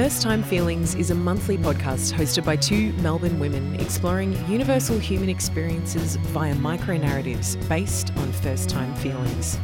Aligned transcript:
First 0.00 0.22
Time 0.22 0.44
Feelings 0.44 0.94
is 0.94 1.10
a 1.10 1.14
monthly 1.16 1.58
podcast 1.58 2.12
hosted 2.12 2.44
by 2.44 2.54
two 2.54 2.92
Melbourne 3.02 3.40
women 3.40 3.74
exploring 3.80 4.32
universal 4.48 4.96
human 4.96 5.28
experiences 5.28 6.14
via 6.14 6.54
micro 6.54 6.96
narratives 6.96 7.56
based 7.68 8.16
on 8.16 8.30
first 8.30 8.70
time 8.70 8.94
feelings. 8.94 9.56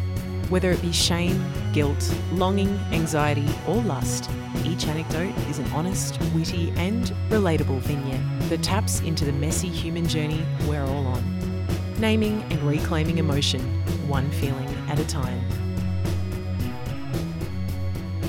Whether 0.48 0.72
it 0.72 0.82
be 0.82 0.90
shame, 0.90 1.40
guilt, 1.72 2.12
longing, 2.32 2.76
anxiety, 2.90 3.48
or 3.68 3.76
lust, 3.76 4.28
each 4.64 4.88
anecdote 4.88 5.38
is 5.48 5.60
an 5.60 5.70
honest, 5.70 6.18
witty, 6.34 6.70
and 6.70 7.04
relatable 7.28 7.78
vignette 7.82 8.50
that 8.50 8.60
taps 8.60 9.02
into 9.02 9.24
the 9.24 9.32
messy 9.32 9.68
human 9.68 10.04
journey 10.04 10.44
we're 10.66 10.82
all 10.82 11.06
on. 11.06 11.66
Naming 12.00 12.42
and 12.50 12.60
reclaiming 12.64 13.18
emotion, 13.18 13.60
one 14.08 14.28
feeling 14.32 14.68
at 14.88 14.98
a 14.98 15.06
time. 15.06 15.38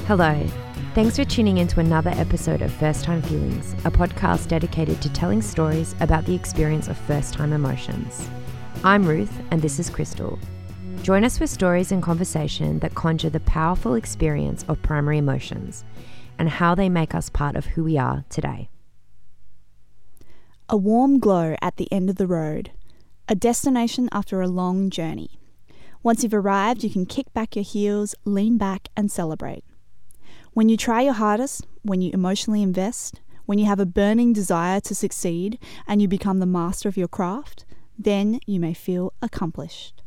Hello. 0.05 0.47
Thanks 0.95 1.17
for 1.17 1.25
tuning 1.25 1.57
in 1.57 1.67
to 1.67 1.81
another 1.81 2.11
episode 2.11 2.61
of 2.61 2.71
First 2.71 3.03
Time 3.03 3.21
Feelings, 3.21 3.73
a 3.83 3.91
podcast 3.91 4.47
dedicated 4.47 5.01
to 5.01 5.11
telling 5.11 5.41
stories 5.41 5.93
about 5.99 6.23
the 6.23 6.33
experience 6.33 6.87
of 6.87 6.95
first 6.95 7.33
time 7.33 7.51
emotions. 7.51 8.29
I'm 8.81 9.05
Ruth, 9.05 9.41
and 9.51 9.61
this 9.61 9.77
is 9.77 9.89
Crystal. 9.89 10.39
Join 11.01 11.25
us 11.25 11.37
for 11.37 11.47
stories 11.47 11.91
and 11.91 12.01
conversation 12.01 12.79
that 12.79 12.95
conjure 12.95 13.29
the 13.29 13.41
powerful 13.41 13.93
experience 13.95 14.63
of 14.69 14.81
primary 14.83 15.17
emotions 15.17 15.83
and 16.39 16.47
how 16.47 16.75
they 16.75 16.87
make 16.87 17.13
us 17.13 17.29
part 17.29 17.57
of 17.57 17.65
who 17.65 17.83
we 17.83 17.97
are 17.97 18.23
today. 18.29 18.69
A 20.69 20.77
warm 20.77 21.19
glow 21.19 21.57
at 21.61 21.75
the 21.75 21.91
end 21.91 22.09
of 22.09 22.15
the 22.15 22.25
road, 22.25 22.71
a 23.27 23.35
destination 23.35 24.07
after 24.13 24.39
a 24.39 24.47
long 24.47 24.89
journey. 24.89 25.41
Once 26.03 26.23
you've 26.23 26.33
arrived, 26.33 26.85
you 26.85 26.89
can 26.89 27.05
kick 27.05 27.33
back 27.33 27.57
your 27.57 27.65
heels, 27.65 28.15
lean 28.23 28.57
back, 28.57 28.87
and 28.95 29.11
celebrate. 29.11 29.64
When 30.55 30.69
you 30.69 30.77
try 30.77 31.01
your 31.01 31.15
hardest, 31.15 31.67
when 31.81 31.99
you 31.99 32.11
emotionally 32.13 32.63
invest, 32.63 33.19
when 33.45 33.59
you 33.59 33.65
have 33.65 33.81
a 33.81 33.85
burning 33.85 34.31
desire 34.31 34.79
to 34.79 34.95
succeed 34.95 35.59
and 35.85 36.01
you 36.01 36.07
become 36.07 36.39
the 36.39 36.45
master 36.45 36.87
of 36.87 36.95
your 36.95 37.09
craft, 37.09 37.65
then 37.99 38.39
you 38.45 38.61
may 38.61 38.73
feel 38.73 39.11
accomplished. 39.21 40.01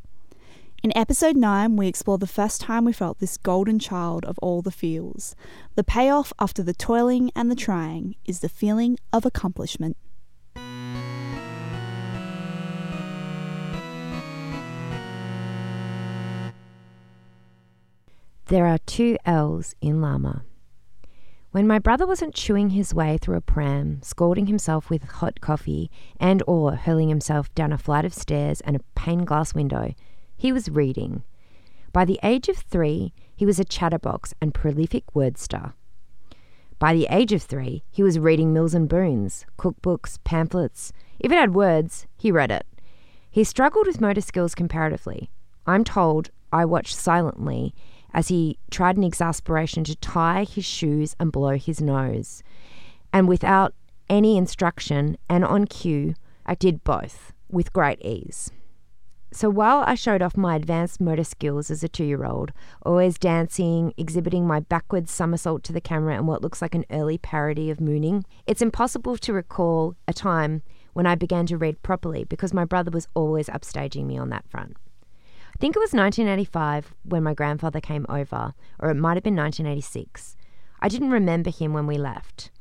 In 0.83 0.97
episode 0.97 1.37
9, 1.37 1.77
we 1.77 1.87
explore 1.87 2.17
the 2.17 2.27
first 2.27 2.63
time 2.63 2.87
we 2.87 2.95
felt 2.95 3.19
this 3.19 3.37
golden 3.37 3.79
child 3.79 4.25
of 4.25 4.39
all 4.39 4.63
the 4.63 4.71
feels. 4.71 5.37
The 5.75 5.85
payoff 5.85 6.33
after 6.41 6.63
the 6.63 6.73
toiling 6.73 7.31
and 7.37 7.51
the 7.51 7.55
trying 7.55 8.15
is 8.25 8.41
the 8.41 8.49
feeling 8.49 8.99
of 9.13 9.27
accomplishment. 9.27 9.99
There 18.49 18.65
are 18.65 18.79
two 18.79 19.19
L's 19.27 19.75
in 19.83 20.01
llama. 20.01 20.43
When 21.51 21.67
my 21.67 21.79
brother 21.79 22.07
wasn't 22.07 22.35
chewing 22.35 22.71
his 22.71 22.95
way 22.95 23.19
through 23.19 23.37
a 23.37 23.43
pram, 23.43 24.01
scalding 24.03 24.47
himself 24.47 24.89
with 24.89 25.03
hot 25.03 25.43
coffee, 25.43 25.91
and 26.19 26.43
or 26.47 26.75
hurling 26.75 27.11
himself 27.11 27.55
down 27.55 27.75
a 27.75 27.79
flight 27.79 28.07
of 28.07 28.15
stairs 28.15 28.63
and 28.63 28.75
a 28.75 28.81
pane 28.95 29.27
glass 29.27 29.53
window, 29.53 29.93
he 30.35 30.51
was 30.51 30.71
reading. 30.71 31.25
By 31.93 32.07
the 32.07 32.19
age 32.23 32.49
of 32.49 32.57
three, 32.57 33.13
he 33.37 33.45
was 33.45 33.61
a 33.61 33.67
chatterbox 33.67 34.33
and 34.41 34.55
prolific 34.55 35.05
wordster. 35.15 35.75
By 36.79 36.95
the 36.95 37.07
age 37.11 37.35
of 37.35 37.43
three, 37.43 37.83
he 37.91 38.03
was 38.03 38.19
reading 38.19 38.55
Mills 38.55 38.73
and 38.73 38.89
Boons, 38.89 39.45
cookbooks, 39.59 40.19
pamphlets. 40.25 40.91
If 41.19 41.31
it 41.31 41.35
had 41.35 41.53
words, 41.53 42.07
he 42.17 42.33
read 42.33 42.51
it. 42.51 42.65
He 43.31 43.45
struggled 43.45 43.87
with 43.87 44.01
motor 44.01 44.23
skills 44.23 44.55
comparatively. 44.55 45.29
I'm 45.67 45.85
told 45.85 46.31
I 46.51 46.65
watched 46.65 46.97
silently 46.97 47.75
as 48.13 48.29
he 48.29 48.59
tried 48.71 48.97
in 48.97 49.05
exasperation 49.05 49.85
to 49.85 49.97
tie 49.97 50.45
his 50.45 50.65
shoes 50.65 51.15
and 51.21 51.33
blow 51.33 51.57
his 51.57 51.81
nose. 51.81 52.43
And 53.13 53.29
without 53.29 53.75
any 54.09 54.37
instruction 54.37 55.17
and 55.29 55.45
on 55.45 55.67
cue, 55.67 56.15
I 56.47 56.55
did 56.55 56.85
both 56.85 57.33
with 57.51 57.73
great 57.73 58.01
ease. 58.03 58.51
So 59.31 59.51
while 59.51 59.85
I 59.87 59.95
showed 59.95 60.23
off 60.23 60.39
my 60.39 60.57
advanced 60.57 61.03
motor 61.03 61.25
skills 61.25 61.71
as 61.71 61.85
a 61.85 61.89
two 61.89 62.05
year 62.05 62.25
old, 62.25 62.53
always 62.83 63.19
dancing, 63.19 63.93
exhibiting 63.99 64.47
my 64.47 64.61
backwards 64.61 65.13
somersault 65.13 65.63
to 65.65 65.73
the 65.73 65.83
camera 65.83 66.17
and 66.17 66.27
what 66.27 66.41
looks 66.41 66.63
like 66.63 66.75
an 66.75 66.87
early 66.91 67.19
parody 67.19 67.71
of 67.71 67.81
mooning, 67.81 68.25
it's 68.47 68.63
impossible 68.63 69.19
to 69.19 69.33
recall 69.35 69.97
a 70.07 70.15
time 70.15 70.63
when 70.95 71.07
I 71.07 71.15
began 71.15 71.45
to 71.47 71.59
read 71.59 71.83
properly 71.83 72.25
because 72.25 72.55
my 72.55 72.65
brother 72.65 72.91
was 72.91 73.07
always 73.15 73.49
upstaging 73.49 74.07
me 74.07 74.17
on 74.17 74.31
that 74.31 74.49
front. 74.49 74.77
Think 75.59 75.75
it 75.75 75.81
was 75.81 75.93
1985 75.93 76.95
when 77.03 77.25
my 77.25 77.35
grandfather 77.35 77.81
came 77.81 78.07
over, 78.09 78.55
or 78.79 78.91
it 78.91 78.95
might 78.95 79.17
have 79.17 79.25
been 79.25 79.35
1986. 79.35 80.37
I 80.79 80.89
didn't 80.89 81.11
remember 81.11 81.51
him 81.51 81.73
when 81.73 81.89
we 81.89 81.99
left, 81.99 82.53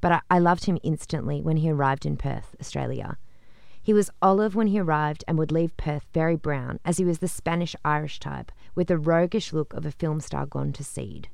but 0.00 0.12
I, 0.12 0.20
I 0.30 0.38
loved 0.38 0.64
him 0.64 0.78
instantly 0.82 1.42
when 1.42 1.58
he 1.58 1.70
arrived 1.70 2.06
in 2.06 2.16
Perth, 2.16 2.56
Australia. 2.58 3.18
He 3.82 3.92
was 3.92 4.08
olive 4.22 4.54
when 4.54 4.68
he 4.68 4.80
arrived 4.80 5.24
and 5.28 5.36
would 5.36 5.52
leave 5.52 5.76
Perth 5.76 6.06
very 6.14 6.36
brown, 6.36 6.80
as 6.86 6.96
he 6.96 7.04
was 7.04 7.18
the 7.18 7.28
Spanish 7.28 7.76
Irish 7.84 8.18
type, 8.18 8.50
with 8.74 8.86
the 8.86 8.96
roguish 8.96 9.52
look 9.52 9.74
of 9.74 9.84
a 9.84 9.90
film 9.90 10.20
star 10.20 10.46
gone 10.46 10.72
to 10.72 10.84
seed. 10.84 11.28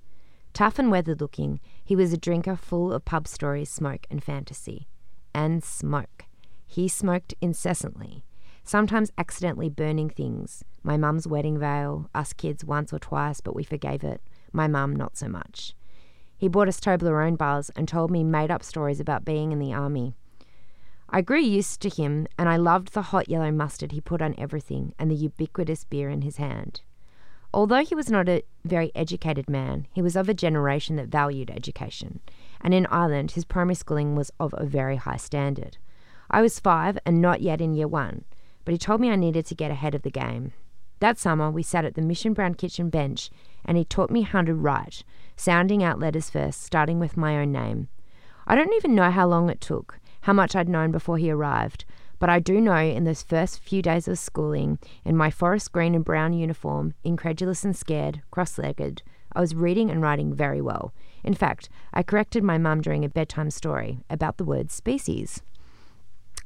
Tough 0.52 0.80
and 0.80 0.90
weathered 0.90 1.20
looking, 1.20 1.60
he 1.84 1.94
was 1.94 2.12
a 2.12 2.18
drinker 2.18 2.56
full 2.56 2.92
of 2.92 3.04
pub 3.04 3.28
stories, 3.28 3.70
smoke, 3.70 4.04
and 4.10 4.24
fantasy. 4.24 4.88
And 5.32 5.62
smoke. 5.62 6.24
He 6.66 6.88
smoked 6.88 7.34
incessantly 7.40 8.24
sometimes 8.68 9.10
accidentally 9.16 9.68
burning 9.68 10.10
things. 10.10 10.62
My 10.82 10.96
mum's 10.96 11.26
wedding 11.26 11.58
veil, 11.58 12.10
us 12.14 12.32
kids 12.32 12.64
once 12.64 12.92
or 12.92 12.98
twice, 12.98 13.40
but 13.40 13.56
we 13.56 13.64
forgave 13.64 14.04
it. 14.04 14.20
My 14.52 14.68
mum, 14.68 14.94
not 14.94 15.16
so 15.16 15.28
much. 15.28 15.74
He 16.36 16.48
bought 16.48 16.68
us 16.68 16.78
Toblerone 16.78 17.38
bars 17.38 17.70
and 17.70 17.88
told 17.88 18.10
me 18.10 18.22
made 18.22 18.50
up 18.50 18.62
stories 18.62 19.00
about 19.00 19.24
being 19.24 19.52
in 19.52 19.58
the 19.58 19.72
army. 19.72 20.14
I 21.08 21.22
grew 21.22 21.40
used 21.40 21.80
to 21.80 21.88
him, 21.88 22.26
and 22.38 22.48
I 22.48 22.56
loved 22.56 22.92
the 22.92 23.02
hot 23.02 23.30
yellow 23.30 23.50
mustard 23.50 23.92
he 23.92 24.00
put 24.00 24.20
on 24.20 24.34
everything 24.36 24.94
and 24.98 25.10
the 25.10 25.16
ubiquitous 25.16 25.84
beer 25.84 26.10
in 26.10 26.20
his 26.20 26.36
hand. 26.36 26.82
Although 27.54 27.82
he 27.82 27.94
was 27.94 28.10
not 28.10 28.28
a 28.28 28.44
very 28.64 28.92
educated 28.94 29.48
man, 29.48 29.86
he 29.94 30.02
was 30.02 30.14
of 30.14 30.28
a 30.28 30.34
generation 30.34 30.96
that 30.96 31.08
valued 31.08 31.50
education, 31.50 32.20
and 32.60 32.74
in 32.74 32.86
Ireland 32.86 33.30
his 33.30 33.46
primary 33.46 33.74
schooling 33.74 34.14
was 34.14 34.30
of 34.38 34.54
a 34.58 34.66
very 34.66 34.96
high 34.96 35.16
standard. 35.16 35.78
I 36.30 36.42
was 36.42 36.60
five 36.60 36.98
and 37.06 37.22
not 37.22 37.40
yet 37.40 37.62
in 37.62 37.72
year 37.72 37.88
one, 37.88 38.26
but 38.68 38.74
he 38.74 38.78
told 38.78 39.00
me 39.00 39.10
I 39.10 39.16
needed 39.16 39.46
to 39.46 39.54
get 39.54 39.70
ahead 39.70 39.94
of 39.94 40.02
the 40.02 40.10
game. 40.10 40.52
That 41.00 41.16
summer, 41.16 41.50
we 41.50 41.62
sat 41.62 41.86
at 41.86 41.94
the 41.94 42.02
Mission 42.02 42.34
Brown 42.34 42.52
kitchen 42.52 42.90
bench 42.90 43.30
and 43.64 43.78
he 43.78 43.84
taught 43.86 44.10
me 44.10 44.20
how 44.20 44.42
to 44.42 44.54
write, 44.54 45.04
sounding 45.36 45.82
out 45.82 45.98
letters 45.98 46.28
first, 46.28 46.62
starting 46.62 46.98
with 46.98 47.16
my 47.16 47.38
own 47.38 47.50
name. 47.50 47.88
I 48.46 48.54
don't 48.54 48.74
even 48.74 48.94
know 48.94 49.10
how 49.10 49.26
long 49.26 49.48
it 49.48 49.62
took, 49.62 49.98
how 50.20 50.34
much 50.34 50.54
I'd 50.54 50.68
known 50.68 50.92
before 50.92 51.16
he 51.16 51.30
arrived, 51.30 51.86
but 52.18 52.28
I 52.28 52.40
do 52.40 52.60
know 52.60 52.76
in 52.76 53.04
those 53.04 53.22
first 53.22 53.58
few 53.58 53.80
days 53.80 54.06
of 54.06 54.18
schooling, 54.18 54.78
in 55.02 55.16
my 55.16 55.30
forest 55.30 55.72
green 55.72 55.94
and 55.94 56.04
brown 56.04 56.34
uniform, 56.34 56.92
incredulous 57.02 57.64
and 57.64 57.74
scared, 57.74 58.20
cross 58.30 58.58
legged, 58.58 59.02
I 59.32 59.40
was 59.40 59.54
reading 59.54 59.90
and 59.90 60.02
writing 60.02 60.34
very 60.34 60.60
well. 60.60 60.92
In 61.24 61.32
fact, 61.32 61.70
I 61.94 62.02
corrected 62.02 62.44
my 62.44 62.58
mum 62.58 62.82
during 62.82 63.02
a 63.02 63.08
bedtime 63.08 63.50
story 63.50 64.00
about 64.10 64.36
the 64.36 64.44
word 64.44 64.70
species. 64.70 65.40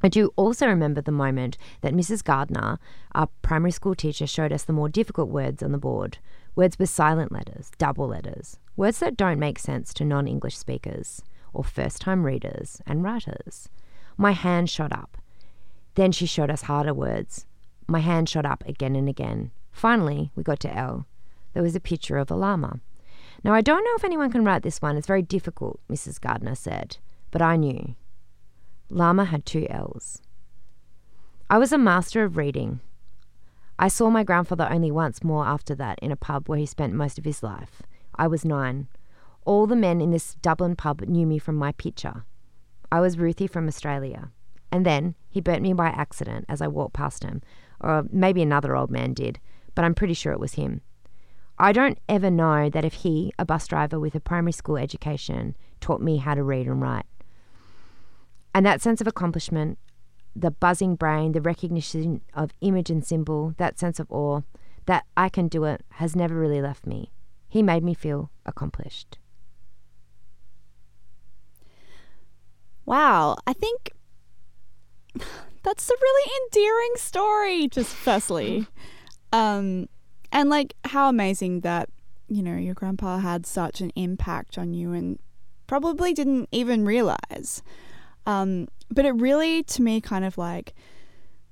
I 0.02 0.08
do 0.08 0.32
also 0.36 0.66
remember 0.66 1.00
the 1.00 1.12
moment 1.12 1.56
that 1.80 1.94
Mrs. 1.94 2.24
Gardner, 2.24 2.78
our 3.14 3.28
primary 3.42 3.70
school 3.70 3.94
teacher, 3.94 4.26
showed 4.26 4.52
us 4.52 4.64
the 4.64 4.72
more 4.72 4.88
difficult 4.88 5.28
words 5.28 5.62
on 5.62 5.72
the 5.72 5.78
board 5.78 6.18
words 6.54 6.78
with 6.78 6.90
silent 6.90 7.32
letters, 7.32 7.70
double 7.78 8.08
letters, 8.08 8.58
words 8.76 8.98
that 8.98 9.16
don't 9.16 9.38
make 9.38 9.58
sense 9.58 9.94
to 9.94 10.04
non 10.04 10.28
English 10.28 10.56
speakers 10.56 11.22
or 11.54 11.64
first 11.64 12.00
time 12.00 12.24
readers 12.24 12.80
and 12.86 13.02
writers. 13.02 13.68
My 14.16 14.32
hand 14.32 14.68
shot 14.68 14.92
up. 14.92 15.16
Then 15.94 16.12
she 16.12 16.26
showed 16.26 16.50
us 16.50 16.62
harder 16.62 16.94
words. 16.94 17.46
My 17.86 18.00
hand 18.00 18.28
shot 18.28 18.46
up 18.46 18.64
again 18.66 18.96
and 18.96 19.08
again. 19.08 19.50
Finally, 19.70 20.30
we 20.34 20.42
got 20.42 20.60
to 20.60 20.76
L. 20.76 21.06
There 21.54 21.62
was 21.62 21.76
a 21.76 21.80
picture 21.80 22.16
of 22.18 22.30
a 22.30 22.34
llama. 22.34 22.80
Now, 23.44 23.54
I 23.54 23.60
don't 23.60 23.84
know 23.84 23.94
if 23.96 24.04
anyone 24.04 24.30
can 24.30 24.44
write 24.44 24.62
this 24.62 24.80
one. 24.80 24.96
It's 24.96 25.06
very 25.06 25.22
difficult, 25.22 25.80
Mrs. 25.90 26.20
Gardner 26.20 26.54
said, 26.54 26.98
but 27.30 27.42
I 27.42 27.56
knew. 27.56 27.94
Llama 28.92 29.24
had 29.24 29.46
two 29.46 29.66
L's. 29.70 30.20
I 31.48 31.56
was 31.56 31.72
a 31.72 31.78
master 31.78 32.24
of 32.24 32.36
reading. 32.36 32.80
I 33.78 33.88
saw 33.88 34.10
my 34.10 34.22
grandfather 34.22 34.68
only 34.70 34.90
once 34.90 35.24
more 35.24 35.46
after 35.46 35.74
that 35.76 35.98
in 36.02 36.12
a 36.12 36.16
pub 36.16 36.46
where 36.46 36.58
he 36.58 36.66
spent 36.66 36.92
most 36.92 37.18
of 37.18 37.24
his 37.24 37.42
life. 37.42 37.80
I 38.16 38.26
was 38.26 38.44
nine. 38.44 38.88
All 39.46 39.66
the 39.66 39.76
men 39.76 40.02
in 40.02 40.10
this 40.10 40.34
Dublin 40.34 40.76
pub 40.76 41.00
knew 41.00 41.26
me 41.26 41.38
from 41.38 41.56
my 41.56 41.72
picture. 41.72 42.26
I 42.92 43.00
was 43.00 43.16
Ruthie 43.16 43.46
from 43.46 43.66
Australia. 43.66 44.30
And 44.70 44.84
then 44.84 45.14
he 45.30 45.40
burnt 45.40 45.62
me 45.62 45.72
by 45.72 45.88
accident 45.88 46.44
as 46.50 46.60
I 46.60 46.68
walked 46.68 46.92
past 46.92 47.24
him, 47.24 47.40
or 47.80 48.04
maybe 48.12 48.42
another 48.42 48.76
old 48.76 48.90
man 48.90 49.14
did, 49.14 49.40
but 49.74 49.86
I'm 49.86 49.94
pretty 49.94 50.14
sure 50.14 50.32
it 50.32 50.40
was 50.40 50.54
him. 50.54 50.82
I 51.58 51.72
don't 51.72 51.98
ever 52.10 52.30
know 52.30 52.68
that 52.68 52.84
if 52.84 52.92
he, 52.92 53.32
a 53.38 53.46
bus 53.46 53.66
driver 53.66 53.98
with 53.98 54.14
a 54.14 54.20
primary 54.20 54.52
school 54.52 54.76
education, 54.76 55.56
taught 55.80 56.02
me 56.02 56.18
how 56.18 56.34
to 56.34 56.42
read 56.42 56.66
and 56.66 56.82
write. 56.82 57.06
And 58.54 58.66
that 58.66 58.82
sense 58.82 59.00
of 59.00 59.06
accomplishment, 59.06 59.78
the 60.36 60.50
buzzing 60.50 60.94
brain, 60.94 61.32
the 61.32 61.40
recognition 61.40 62.22
of 62.34 62.50
image 62.60 62.90
and 62.90 63.04
symbol, 63.04 63.54
that 63.58 63.78
sense 63.78 63.98
of 63.98 64.10
awe, 64.10 64.42
that 64.86 65.04
I 65.16 65.28
can 65.28 65.48
do 65.48 65.64
it, 65.64 65.84
has 65.90 66.16
never 66.16 66.34
really 66.34 66.60
left 66.60 66.86
me. 66.86 67.12
He 67.48 67.62
made 67.62 67.84
me 67.84 67.94
feel 67.94 68.30
accomplished. 68.44 69.18
Wow, 72.84 73.36
I 73.46 73.52
think 73.52 73.92
that's 75.62 75.90
a 75.90 75.94
really 76.00 76.30
endearing 76.44 76.92
story. 76.96 77.68
Just 77.68 77.94
firstly, 77.94 78.66
um, 79.32 79.88
and 80.32 80.50
like 80.50 80.74
how 80.84 81.08
amazing 81.08 81.60
that 81.60 81.88
you 82.28 82.42
know 82.42 82.56
your 82.56 82.74
grandpa 82.74 83.18
had 83.18 83.46
such 83.46 83.80
an 83.80 83.92
impact 83.94 84.58
on 84.58 84.74
you 84.74 84.92
and 84.92 85.18
probably 85.66 86.12
didn't 86.12 86.48
even 86.50 86.84
realize. 86.84 87.62
Um, 88.26 88.68
but 88.90 89.04
it 89.04 89.12
really, 89.12 89.62
to 89.64 89.82
me, 89.82 90.00
kind 90.00 90.24
of 90.24 90.38
like 90.38 90.74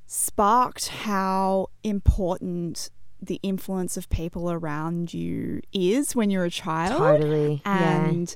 sparked 0.07 0.89
how 0.89 1.69
important 1.83 2.91
the 3.23 3.39
influence 3.43 3.97
of 3.97 4.09
people 4.09 4.51
around 4.51 5.13
you 5.13 5.61
is 5.73 6.17
when 6.17 6.31
you're 6.31 6.45
a 6.45 6.51
child. 6.51 6.99
Totally. 6.99 7.63
And, 7.65 8.35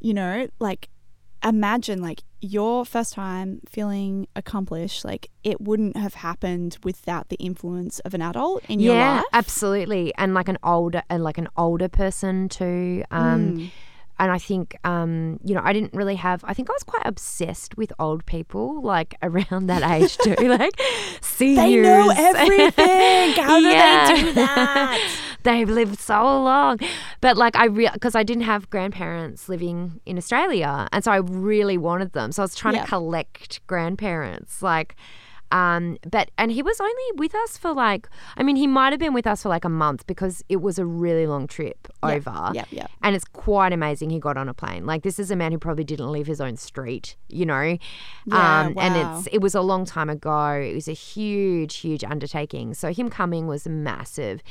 you 0.00 0.14
know, 0.14 0.48
like 0.60 0.88
imagine 1.44 2.02
like 2.02 2.22
your 2.40 2.84
first 2.84 3.14
time 3.14 3.60
feeling 3.68 4.26
accomplished, 4.36 5.04
like 5.04 5.30
it 5.44 5.60
wouldn't 5.60 5.96
have 5.96 6.14
happened 6.14 6.78
without 6.84 7.28
the 7.28 7.36
influence 7.36 8.00
of 8.00 8.12
an 8.14 8.22
adult 8.22 8.62
in 8.68 8.80
your 8.80 8.94
life. 8.94 9.00
yeah, 9.00 9.22
absolutely. 9.32 10.12
And 10.16 10.34
like 10.34 10.48
an 10.48 10.58
older 10.62 11.02
and 11.08 11.24
like 11.24 11.38
an 11.38 11.48
older 11.56 11.88
person 11.88 12.48
too. 12.48 13.04
Um 13.10 13.56
Mm. 13.56 13.70
And 14.18 14.30
I 14.30 14.38
think 14.38 14.76
um, 14.84 15.38
you 15.44 15.54
know, 15.54 15.60
I 15.64 15.72
didn't 15.72 15.94
really 15.94 16.16
have 16.16 16.44
I 16.44 16.54
think 16.54 16.68
I 16.70 16.72
was 16.72 16.82
quite 16.82 17.02
obsessed 17.06 17.76
with 17.76 17.92
old 17.98 18.24
people, 18.26 18.82
like 18.82 19.14
around 19.22 19.66
that 19.68 19.82
age 19.82 20.16
too. 20.18 20.34
like 20.58 20.72
seniors. 21.20 21.64
They 21.64 21.82
know 21.82 22.12
everything. 22.16 23.32
How 23.44 23.58
do 23.58 23.64
they 23.64 24.22
do 24.22 24.32
that? 24.34 25.24
They've 25.44 25.68
lived 25.68 25.98
so 26.00 26.20
long. 26.22 26.78
But 27.20 27.36
like 27.36 27.56
I 27.56 27.66
real 27.66 27.90
because 27.92 28.14
I 28.14 28.22
didn't 28.22 28.44
have 28.44 28.68
grandparents 28.70 29.48
living 29.48 30.00
in 30.04 30.18
Australia. 30.18 30.88
And 30.92 31.04
so 31.04 31.12
I 31.12 31.18
really 31.18 31.78
wanted 31.78 32.12
them. 32.12 32.32
So 32.32 32.42
I 32.42 32.44
was 32.44 32.54
trying 32.54 32.74
Yeah. 32.74 32.82
to 32.82 32.88
collect 32.88 33.66
grandparents. 33.66 34.62
Like 34.62 34.96
um 35.50 35.96
but 36.10 36.30
and 36.36 36.50
he 36.52 36.62
was 36.62 36.80
only 36.80 37.12
with 37.16 37.34
us 37.34 37.56
for 37.56 37.72
like 37.72 38.08
I 38.36 38.42
mean 38.42 38.56
he 38.56 38.66
might 38.66 38.92
have 38.92 39.00
been 39.00 39.14
with 39.14 39.26
us 39.26 39.42
for 39.42 39.48
like 39.48 39.64
a 39.64 39.70
month 39.70 40.06
because 40.06 40.44
it 40.48 40.56
was 40.56 40.78
a 40.78 40.84
really 40.84 41.26
long 41.26 41.46
trip 41.46 41.88
over. 42.02 42.50
Yep, 42.52 42.68
yep. 42.70 42.90
And 43.02 43.16
it's 43.16 43.24
quite 43.24 43.72
amazing 43.72 44.10
he 44.10 44.18
got 44.18 44.36
on 44.36 44.48
a 44.48 44.54
plane. 44.54 44.84
Like 44.86 45.02
this 45.02 45.18
is 45.18 45.30
a 45.30 45.36
man 45.36 45.52
who 45.52 45.58
probably 45.58 45.84
didn't 45.84 46.10
leave 46.12 46.26
his 46.26 46.40
own 46.40 46.56
street, 46.56 47.16
you 47.28 47.46
know. 47.46 47.78
Yeah, 48.26 48.60
um 48.60 48.74
and 48.78 48.96
it's 48.96 49.28
it 49.32 49.40
was 49.40 49.54
a 49.54 49.62
long 49.62 49.84
time 49.84 50.10
ago. 50.10 50.52
It 50.52 50.74
was 50.74 50.88
a 50.88 50.92
huge 50.92 51.76
huge 51.76 52.04
undertaking. 52.04 52.74
So 52.74 52.92
him 52.92 53.08
coming 53.08 53.46
was 53.46 53.66
massive. 53.66 54.42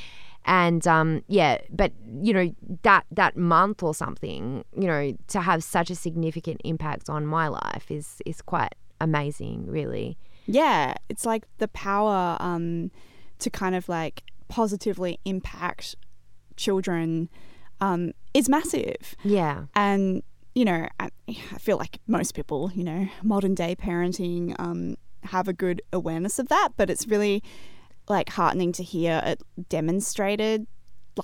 And 0.45 0.87
um 0.87 1.23
yeah, 1.27 1.59
but 1.69 1.91
you 2.21 2.33
know 2.33 2.55
that 2.83 3.05
that 3.11 3.37
month 3.37 3.83
or 3.83 3.93
something, 3.93 4.63
you 4.75 4.87
know, 4.87 5.15
to 5.27 5.41
have 5.41 5.63
such 5.63 5.89
a 5.89 5.95
significant 5.95 6.61
impact 6.63 7.09
on 7.09 7.25
my 7.25 7.49
life 7.49 7.91
is 7.91 8.21
is 8.25 8.41
quite 8.41 8.73
amazing, 8.99 9.67
really. 9.67 10.17
Yeah, 10.47 10.95
it's 11.09 11.25
like 11.25 11.43
the 11.59 11.67
power 11.67 12.37
um, 12.39 12.89
to 13.39 13.49
kind 13.49 13.75
of 13.75 13.87
like 13.87 14.23
positively 14.47 15.19
impact 15.25 15.95
children 16.55 17.29
um, 17.81 18.13
is 18.33 18.49
massive. 18.49 19.15
Yeah. 19.23 19.65
And, 19.75 20.23
you 20.55 20.65
know, 20.65 20.87
I, 20.99 21.09
I 21.27 21.57
feel 21.59 21.77
like 21.77 21.99
most 22.07 22.33
people, 22.33 22.71
you 22.73 22.83
know, 22.83 23.07
modern 23.21 23.53
day 23.53 23.75
parenting 23.75 24.55
um, 24.57 24.95
have 25.23 25.47
a 25.47 25.53
good 25.53 25.81
awareness 25.93 26.39
of 26.39 26.47
that, 26.47 26.69
but 26.77 26.89
it's 26.89 27.07
really 27.07 27.43
like 28.09 28.29
heartening 28.29 28.71
to 28.71 28.83
hear 28.83 29.21
it 29.23 29.41
demonstrated 29.69 30.65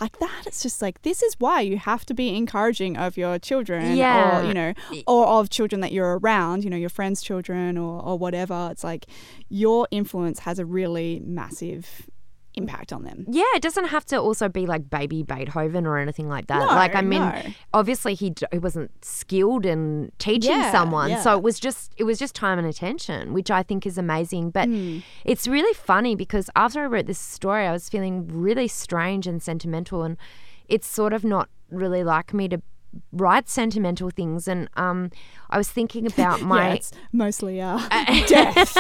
like 0.02 0.20
that. 0.20 0.44
It's 0.46 0.62
just 0.64 0.82
like, 0.82 1.02
this 1.04 1.22
is 1.24 1.36
why 1.40 1.62
you 1.62 1.78
have 1.78 2.06
to 2.08 2.14
be 2.14 2.36
encouraging 2.36 2.98
of 2.98 3.18
your 3.18 3.40
children 3.40 3.96
Yeah. 3.96 4.42
or, 4.42 4.48
you 4.48 4.54
know, 4.54 4.74
or 5.08 5.28
of 5.28 5.50
children 5.50 5.82
that 5.82 5.92
you're 5.92 6.18
around, 6.20 6.64
you 6.64 6.70
know, 6.70 6.78
your 6.78 6.90
friends' 6.90 7.22
children 7.22 7.78
or, 7.78 8.02
or 8.02 8.18
whatever. 8.18 8.70
It's 8.72 8.84
like 8.84 9.06
your 9.50 9.88
influence 9.92 10.40
has 10.40 10.60
a 10.60 10.66
really 10.66 11.22
massive 11.26 12.10
impact 12.56 12.94
on 12.94 13.04
them. 13.04 13.26
Yeah, 13.30 13.44
it 13.56 13.62
doesn't 13.62 13.86
have 13.88 14.06
to 14.08 14.18
also 14.20 14.48
be 14.50 14.66
like 14.66 14.90
baby 14.90 15.24
Beethoven 15.24 15.86
or 15.88 15.98
anything 15.98 16.30
like 16.30 16.48
that. 16.48 16.60
No, 16.60 16.66
like 16.68 16.96
I 16.96 17.02
mean, 17.02 17.22
no. 17.22 17.42
obviously 17.74 18.14
he 18.14 18.30
d- 18.32 18.46
he 18.52 18.60
wasn't 18.60 18.92
skilled 19.04 19.66
in 19.66 20.12
teaching 20.20 20.52
Yeah, 20.52 20.72
someone, 20.72 21.18
so 21.22 21.36
it 21.38 21.44
was 21.44 21.60
just 21.60 21.94
it 21.98 22.04
was 22.04 22.20
just 22.20 22.36
time 22.36 22.60
and 22.60 22.68
attention, 22.68 23.34
which 23.34 23.50
I 23.52 23.64
think 23.64 23.86
is 23.86 23.98
amazing. 23.98 24.52
But 24.52 24.68
Hmm. 24.70 25.00
it's 25.26 25.48
really 25.48 25.74
funny 25.74 26.16
because 26.16 26.50
after 26.56 26.82
I 26.82 26.86
wrote 26.86 27.06
this 27.08 27.20
story, 27.20 27.66
I 27.66 27.72
was 27.72 27.90
feeling 27.90 28.28
really 28.28 28.68
strange 28.68 29.28
and 29.28 29.42
sentimental, 29.42 30.04
and 30.04 30.18
it's 30.68 30.88
sort 30.88 31.14
of 31.14 31.24
not 31.24 31.50
really 31.70 32.04
like 32.04 32.34
me 32.34 32.48
to 32.50 32.62
write 33.12 33.50
sentimental 33.50 34.10
things. 34.10 34.48
And 34.48 34.70
um, 34.76 35.12
I 35.50 35.58
was 35.58 35.70
thinking 35.70 36.06
about 36.14 36.42
my 36.42 36.74
it's 36.74 36.92
mostly 37.12 37.62
uh, 37.62 37.78
death. 38.28 38.74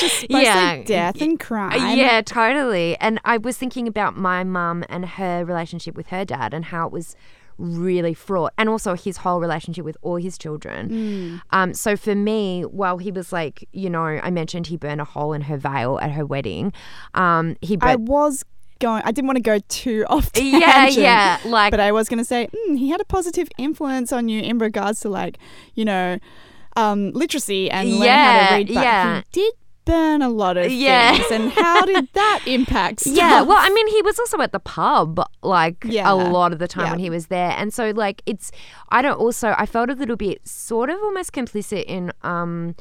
Just 0.00 0.30
mostly 0.30 0.42
Yeah. 0.44 0.82
death 0.84 1.20
and 1.20 1.38
crime. 1.38 1.80
Uh, 1.80 1.94
Yeah, 1.94 2.20
totally. 2.22 2.96
And 2.98 3.20
I 3.24 3.36
was 3.38 3.56
thinking 3.56 3.86
about 3.88 4.16
my 4.16 4.44
mum 4.44 4.84
and 4.88 5.04
her 5.06 5.44
relationship 5.44 5.94
with 5.96 6.08
her 6.08 6.24
dad 6.24 6.54
and 6.54 6.66
how 6.66 6.86
it 6.86 6.92
was 6.92 7.16
really 7.58 8.14
fraught 8.14 8.52
and 8.56 8.68
also 8.68 8.94
his 8.94 9.16
whole 9.16 9.40
relationship 9.40 9.84
with 9.84 9.96
all 10.00 10.14
his 10.14 10.38
children. 10.38 10.88
Mm. 10.88 11.40
Um, 11.50 11.74
so 11.74 11.96
for 11.96 12.14
me, 12.14 12.62
while 12.62 12.98
he 12.98 13.10
was 13.10 13.32
like, 13.32 13.68
you 13.72 13.90
know, 13.90 14.04
I 14.04 14.30
mentioned 14.30 14.68
he 14.68 14.76
burned 14.76 15.00
a 15.00 15.04
hole 15.04 15.32
in 15.32 15.40
her 15.42 15.56
veil 15.56 15.98
at 16.00 16.12
her 16.12 16.24
wedding. 16.24 16.72
Um, 17.14 17.56
he 17.60 17.76
I 17.80 17.96
was 17.96 18.44
going. 18.78 19.02
I 19.04 19.10
didn't 19.12 19.26
want 19.26 19.36
to 19.36 19.42
go 19.42 19.58
too 19.68 20.04
off. 20.08 20.30
yeah, 20.34 20.58
tangent, 20.60 21.02
yeah, 21.02 21.38
like 21.44 21.70
But 21.70 21.80
I 21.80 21.92
was 21.92 22.08
going 22.08 22.18
to 22.18 22.24
say 22.24 22.48
mm, 22.68 22.76
he 22.78 22.90
had 22.90 23.00
a 23.00 23.04
positive 23.04 23.48
influence 23.58 24.12
on 24.12 24.28
you 24.28 24.40
in 24.40 24.58
regards 24.58 25.00
to 25.00 25.08
like 25.08 25.38
you 25.74 25.84
know 25.84 26.18
um, 26.76 27.10
literacy 27.12 27.70
and 27.70 27.88
learning 27.90 28.08
how 28.08 28.34
Yeah, 28.34 28.48
to 28.50 28.54
read. 28.56 28.66
But 28.68 28.74
yeah. 28.74 29.16
he 29.16 29.22
did 29.32 29.54
burn 29.84 30.20
a 30.22 30.28
lot 30.28 30.56
of 30.58 30.70
Yeah. 30.70 31.16
things. 31.16 31.30
And 31.30 31.50
how 31.50 31.84
did 31.86 32.08
that 32.12 32.40
impact? 32.46 33.00
Stuff? 33.00 33.14
Yeah, 33.16 33.40
well, 33.42 33.56
I 33.58 33.70
mean, 33.70 33.88
he 33.88 34.02
was 34.02 34.18
also 34.18 34.38
at 34.42 34.52
the 34.52 34.60
pub 34.60 35.18
like 35.42 35.82
Yeah. 35.84 36.12
a 36.12 36.14
lot 36.14 36.52
of 36.52 36.58
the 36.58 36.68
time 36.68 36.84
Yeah. 36.84 36.90
when 36.92 36.98
he 37.00 37.10
was 37.10 37.26
there, 37.28 37.52
and 37.56 37.72
so 37.72 37.90
like 37.90 38.22
it's. 38.26 38.52
I 38.90 39.02
don't 39.02 39.18
also. 39.18 39.54
I 39.58 39.66
felt 39.66 39.88
a 39.90 39.94
little 39.94 40.16
bit 40.16 40.46
sort 40.46 40.90
of 40.90 40.96
almost 41.02 41.32
complicit 41.32 41.84
in. 41.86 42.12
um 42.22 42.74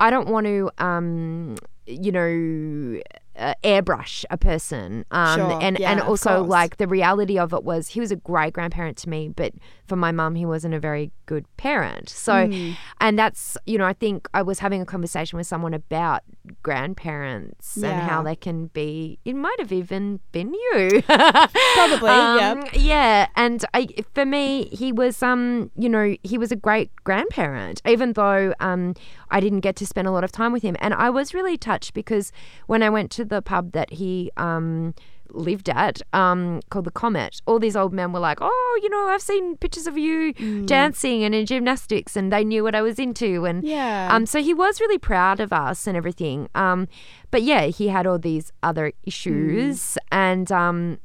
I 0.00 0.10
don't 0.10 0.26
want 0.28 0.46
to, 0.46 0.70
um, 0.84 1.54
you 1.86 2.10
know, 2.10 3.00
uh, 3.36 3.54
airbrush 3.64 4.24
a 4.30 4.36
person, 4.36 5.04
um, 5.10 5.38
Sure, 5.38 5.58
and 5.60 5.78
yeah, 5.78 5.90
and 5.90 6.00
also 6.00 6.42
like 6.44 6.76
the 6.76 6.86
reality 6.86 7.38
of 7.38 7.52
it 7.52 7.64
was 7.64 7.88
he 7.88 8.00
was 8.00 8.10
a 8.12 8.16
great 8.16 8.52
grandparent 8.52 8.96
to 8.98 9.08
me, 9.08 9.28
but 9.28 9.52
for 9.86 9.96
my 9.96 10.12
mum 10.12 10.34
he 10.34 10.46
wasn't 10.46 10.72
a 10.74 10.78
very 10.80 11.10
good 11.26 11.44
parent. 11.56 12.08
So, 12.08 12.32
Mm. 12.32 12.76
and 13.00 13.18
that's 13.18 13.56
you 13.66 13.78
know 13.78 13.86
I 13.86 13.92
think 13.92 14.28
I 14.34 14.42
was 14.42 14.58
having 14.60 14.80
a 14.80 14.86
conversation 14.86 15.36
with 15.36 15.46
someone 15.46 15.74
about 15.74 16.22
grandparents 16.62 17.76
and 17.76 18.00
how 18.00 18.22
they 18.22 18.36
can 18.36 18.66
be. 18.66 19.18
It 19.24 19.34
might 19.34 19.58
have 19.58 19.72
even 19.72 20.20
been 20.32 20.52
you, 20.52 21.02
Probably, 21.06 22.10
um, 22.10 22.36
yep. 22.38 22.68
Yeah, 22.74 23.28
and 23.36 23.64
I, 23.72 23.88
for 24.12 24.24
me, 24.26 24.68
he 24.72 24.92
was, 24.92 25.22
um, 25.22 25.70
you 25.76 25.88
know, 25.88 26.16
he 26.22 26.36
was 26.36 26.52
a 26.52 26.56
great 26.56 26.90
grandparent, 27.04 27.80
even 27.86 28.12
though 28.12 28.52
um, 28.60 28.94
I 29.30 29.40
didn't 29.40 29.60
get 29.60 29.76
to 29.76 29.86
spend 29.86 30.06
a 30.06 30.10
lot 30.10 30.24
of 30.24 30.32
time 30.32 30.52
with 30.52 30.62
him. 30.62 30.76
And 30.80 30.92
I 30.94 31.10
was 31.10 31.32
really 31.34 31.56
touched 31.56 31.94
because 31.94 32.32
when 32.66 32.82
I 32.82 32.90
went 32.90 33.10
to 33.12 33.23
the 33.24 33.42
pub 33.42 33.72
that 33.72 33.92
he 33.94 34.30
um, 34.36 34.94
lived 35.30 35.68
at, 35.68 36.00
um, 36.12 36.60
called 36.70 36.84
the 36.84 36.90
Comet, 36.92 37.40
all 37.46 37.58
these 37.58 37.74
old 37.76 37.92
men 37.92 38.12
were 38.12 38.20
like, 38.20 38.38
"Oh, 38.40 38.80
you 38.82 38.88
know, 38.90 39.08
I've 39.08 39.22
seen 39.22 39.56
pictures 39.56 39.86
of 39.86 39.96
you 39.98 40.32
Mm. 40.34 40.66
dancing 40.66 41.24
and 41.24 41.34
in 41.34 41.46
gymnastics," 41.46 42.16
and 42.16 42.32
they 42.32 42.44
knew 42.44 42.62
what 42.62 42.74
I 42.74 42.82
was 42.82 42.98
into, 42.98 43.44
and 43.46 43.64
Yeah. 43.64 44.08
um, 44.12 44.26
so 44.26 44.40
he 44.42 44.54
was 44.54 44.80
really 44.80 44.98
proud 44.98 45.40
of 45.40 45.52
us 45.52 45.86
and 45.86 45.96
everything. 45.96 46.48
Um, 46.54 46.86
but 47.30 47.42
yeah, 47.42 47.66
he 47.66 47.88
had 47.88 48.06
all 48.06 48.18
these 48.18 48.52
other 48.62 48.88
Mm. 48.90 48.94
issues, 49.04 49.98
and 50.12 50.52
um, 50.52 50.98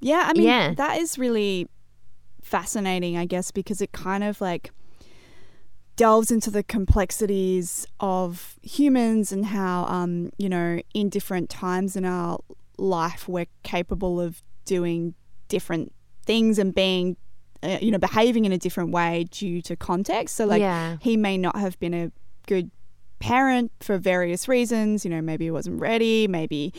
Yeah, 0.00 0.24
I 0.28 0.32
mean, 0.34 0.44
Yeah. 0.46 0.74
that 0.74 0.98
is 1.00 1.18
really 1.18 1.66
fascinating, 2.42 3.16
I 3.16 3.24
guess, 3.24 3.50
because 3.50 3.80
it 3.80 3.92
kind 3.92 4.22
of 4.22 4.40
like 4.40 4.70
delves 5.96 6.30
into 6.30 6.50
the 6.50 6.62
complexities 6.62 7.86
of 8.00 8.56
humans 8.62 9.30
and 9.32 9.46
how, 9.46 9.84
um, 9.84 10.30
you 10.38 10.48
know, 10.48 10.80
in 10.92 11.08
different 11.08 11.48
times 11.48 11.94
in 11.96 12.04
our 12.04 12.38
life, 12.78 13.28
we're 13.28 13.46
capable 13.62 14.20
of 14.20 14.42
doing 14.64 15.14
different 15.48 15.92
things 16.26 16.58
and 16.58 16.74
being, 16.74 17.16
uh, 17.62 17.78
you 17.80 17.90
know, 17.90 17.98
behaving 17.98 18.44
in 18.44 18.52
a 18.52 18.58
different 18.58 18.90
way 18.90 19.24
due 19.30 19.62
to 19.62 19.76
context. 19.76 20.34
So, 20.36 20.46
like, 20.46 20.60
yeah. 20.60 20.96
he 21.00 21.16
may 21.16 21.38
not 21.38 21.56
have 21.56 21.78
been 21.78 21.94
a 21.94 22.10
good 22.46 22.70
parent 23.20 23.70
for 23.80 23.96
various 23.96 24.48
reasons. 24.48 25.04
You 25.04 25.10
know, 25.10 25.20
maybe 25.20 25.44
he 25.44 25.50
wasn't 25.50 25.80
ready. 25.80 26.26
Maybe, 26.26 26.72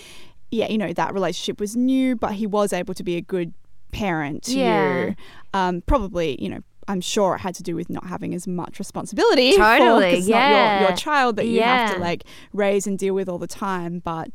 yeah, 0.51 0.67
you 0.67 0.77
know, 0.77 0.91
that 0.91 1.13
relationship 1.13 1.59
was 1.59 1.75
new, 1.75 2.15
but 2.15 2.33
he 2.33 2.45
was 2.47 2.73
able 2.73 2.93
to 2.93 3.03
be 3.03 3.15
a 3.15 3.21
good 3.21 3.53
parent 3.93 4.43
to 4.43 4.59
Yeah. 4.59 5.05
you. 5.05 5.15
Um, 5.53 5.81
probably, 5.81 6.41
you 6.41 6.49
know, 6.49 6.59
I'm 6.87 7.01
sure 7.01 7.35
it 7.35 7.39
had 7.39 7.55
to 7.55 7.63
do 7.63 7.75
with 7.75 7.89
not 7.89 8.05
having 8.05 8.33
as 8.33 8.47
much 8.47 8.79
responsibility. 8.79 9.55
Totally, 9.55 10.11
for, 10.11 10.17
it's 10.17 10.27
not 10.27 10.49
your, 10.49 10.57
yeah. 10.57 10.87
your 10.87 10.97
child 10.97 11.35
that 11.37 11.45
you 11.47 11.61
have 11.61 11.93
to 11.95 11.99
like 11.99 12.23
raise 12.53 12.87
and 12.87 12.97
deal 12.97 13.13
with 13.13 13.27
all 13.29 13.39
the 13.39 13.47
time. 13.47 13.99
But 13.99 14.29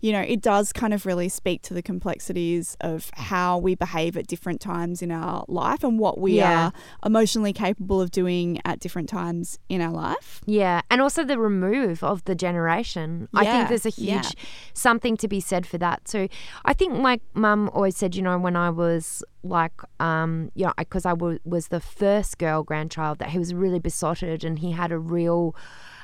you 0.00 0.12
know, 0.12 0.20
it 0.20 0.40
does 0.40 0.72
kind 0.72 0.92
of 0.92 1.06
really 1.06 1.28
speak 1.28 1.62
to 1.62 1.74
the 1.74 1.82
complexities 1.82 2.76
of 2.80 3.10
how 3.14 3.58
we 3.58 3.74
behave 3.74 4.16
at 4.16 4.26
different 4.26 4.60
times 4.60 5.02
in 5.02 5.10
our 5.10 5.44
life 5.48 5.82
and 5.82 5.98
what 5.98 6.20
we 6.20 6.34
Yeah. 6.36 6.66
are 6.66 6.72
emotionally 7.04 7.52
capable 7.52 8.00
of 8.00 8.10
doing 8.10 8.60
at 8.64 8.78
different 8.78 9.08
times 9.08 9.58
in 9.68 9.80
our 9.80 9.90
life. 9.90 10.42
Yeah, 10.46 10.82
and 10.90 11.00
also 11.00 11.24
the 11.24 11.38
remove 11.38 12.04
of 12.04 12.24
the 12.24 12.34
generation. 12.34 13.28
I 13.34 13.44
think 13.44 13.68
there's 13.68 13.86
a 13.86 13.90
huge 13.90 14.08
yeah. 14.08 14.30
something 14.74 15.16
to 15.16 15.28
be 15.28 15.40
said 15.40 15.66
for 15.66 15.78
that. 15.78 16.08
So 16.08 16.28
I 16.64 16.72
think 16.72 16.94
my 16.94 17.20
mum 17.34 17.70
always 17.72 17.96
said, 17.96 18.14
you 18.14 18.22
know, 18.22 18.38
when 18.38 18.54
I 18.54 18.70
was 18.70 19.24
like, 19.48 19.72
um, 20.00 20.50
you 20.54 20.66
know, 20.66 20.72
because 20.78 21.06
I 21.06 21.10
w- 21.10 21.38
was 21.44 21.68
the 21.68 21.80
first 21.80 22.38
girl 22.38 22.62
grandchild, 22.62 23.18
that 23.18 23.30
he 23.30 23.38
was 23.38 23.54
really 23.54 23.78
besotted 23.78 24.44
and 24.44 24.58
he 24.58 24.72
had 24.72 24.92
a 24.92 24.98
real. 24.98 25.54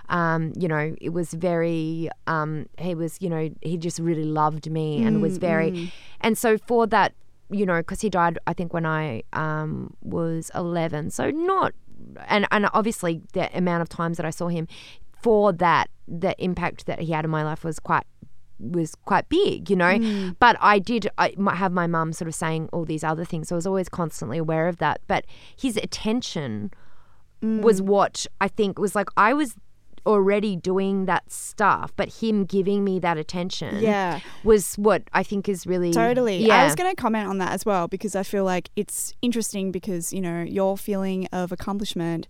Um, 0.09 0.53
you 0.59 0.69
know, 0.69 0.95
it 1.01 1.11
was 1.11 1.33
very. 1.33 2.11
Um, 2.27 2.67
he 2.79 2.95
was, 2.95 3.19
you 3.21 3.31
know, 3.31 3.51
he 3.63 3.77
just 3.77 3.99
really 3.99 4.25
loved 4.25 4.71
me 4.71 5.03
and 5.05 5.23
was 5.23 5.39
very, 5.39 5.93
and 6.21 6.37
so 6.37 6.59
for 6.59 6.87
that, 6.89 7.15
you 7.51 7.65
know, 7.65 7.79
because 7.79 8.01
he 8.01 8.11
died, 8.11 8.39
I 8.47 8.53
think 8.53 8.75
when 8.75 8.85
I 8.85 9.23
um, 9.33 9.95
was 10.03 10.51
eleven, 10.55 11.11
so 11.11 11.31
not, 11.31 11.73
and 12.29 12.47
and 12.51 12.69
obviously 12.75 13.23
the 13.33 13.57
amount 13.57 13.83
of 13.83 13.89
times 13.89 14.17
that 14.17 14.27
I 14.27 14.31
saw 14.31 14.49
him, 14.49 14.67
for 15.23 15.53
that, 15.53 15.89
the 16.09 16.35
impact 16.43 16.87
that 16.87 16.99
he 17.01 17.13
had 17.13 17.25
in 17.25 17.31
my 17.31 17.45
life 17.45 17.65
was 17.65 17.79
quite 17.79 18.05
was 18.63 18.95
quite 18.95 19.29
big, 19.29 19.69
you 19.69 19.77
know. 19.77 20.35
But 20.39 20.57
I 20.61 20.79
did 20.79 21.09
I 21.19 21.35
might 21.37 21.57
have 21.57 21.73
my 21.73 21.87
mum 21.87 22.13
sort 22.13 22.29
of 22.29 22.35
saying 22.35 22.69
all 22.73 22.85
these 22.85 23.05
other 23.05 23.25
things, 23.25 23.49
so 23.49 23.57
I 23.57 23.59
was 23.59 23.67
always 23.67 23.89
constantly 23.89 24.39
aware 24.39 24.69
of 24.69 24.79
that. 24.79 25.01
But 25.07 25.25
his 25.57 25.77
attention 25.77 26.71
was 27.43 27.83
what 27.83 28.27
I 28.41 28.47
think 28.49 28.79
was 28.79 28.95
like 28.95 29.09
I 29.17 29.35
was 29.35 29.57
already 30.07 30.57
doing 30.57 31.07
that 31.07 31.31
stuff, 31.31 31.93
but 31.97 32.09
him 32.15 32.45
giving 32.45 32.83
me 32.85 32.99
that 32.99 33.17
attention 33.17 33.81
Yeah. 33.81 34.19
was 34.43 34.75
what 34.75 35.03
I 35.13 35.23
think 35.23 35.49
is 35.49 35.65
really 35.67 35.93
Totally. 35.93 36.45
Yeah, 36.45 36.63
I 36.63 36.65
was 36.65 36.75
going 36.75 36.91
to 36.91 37.01
comment 37.01 37.29
on 37.29 37.39
that 37.39 37.53
as 37.53 37.65
well 37.65 37.87
because 37.89 38.17
I 38.17 38.25
feel 38.25 38.45
like 38.45 38.69
it's 38.75 39.15
interesting 39.23 39.71
because, 39.71 40.13
you 40.13 40.21
know, 40.21 40.43
your 40.43 40.77
feeling 40.77 41.29
of 41.33 41.53
accomplishment, 41.53 42.27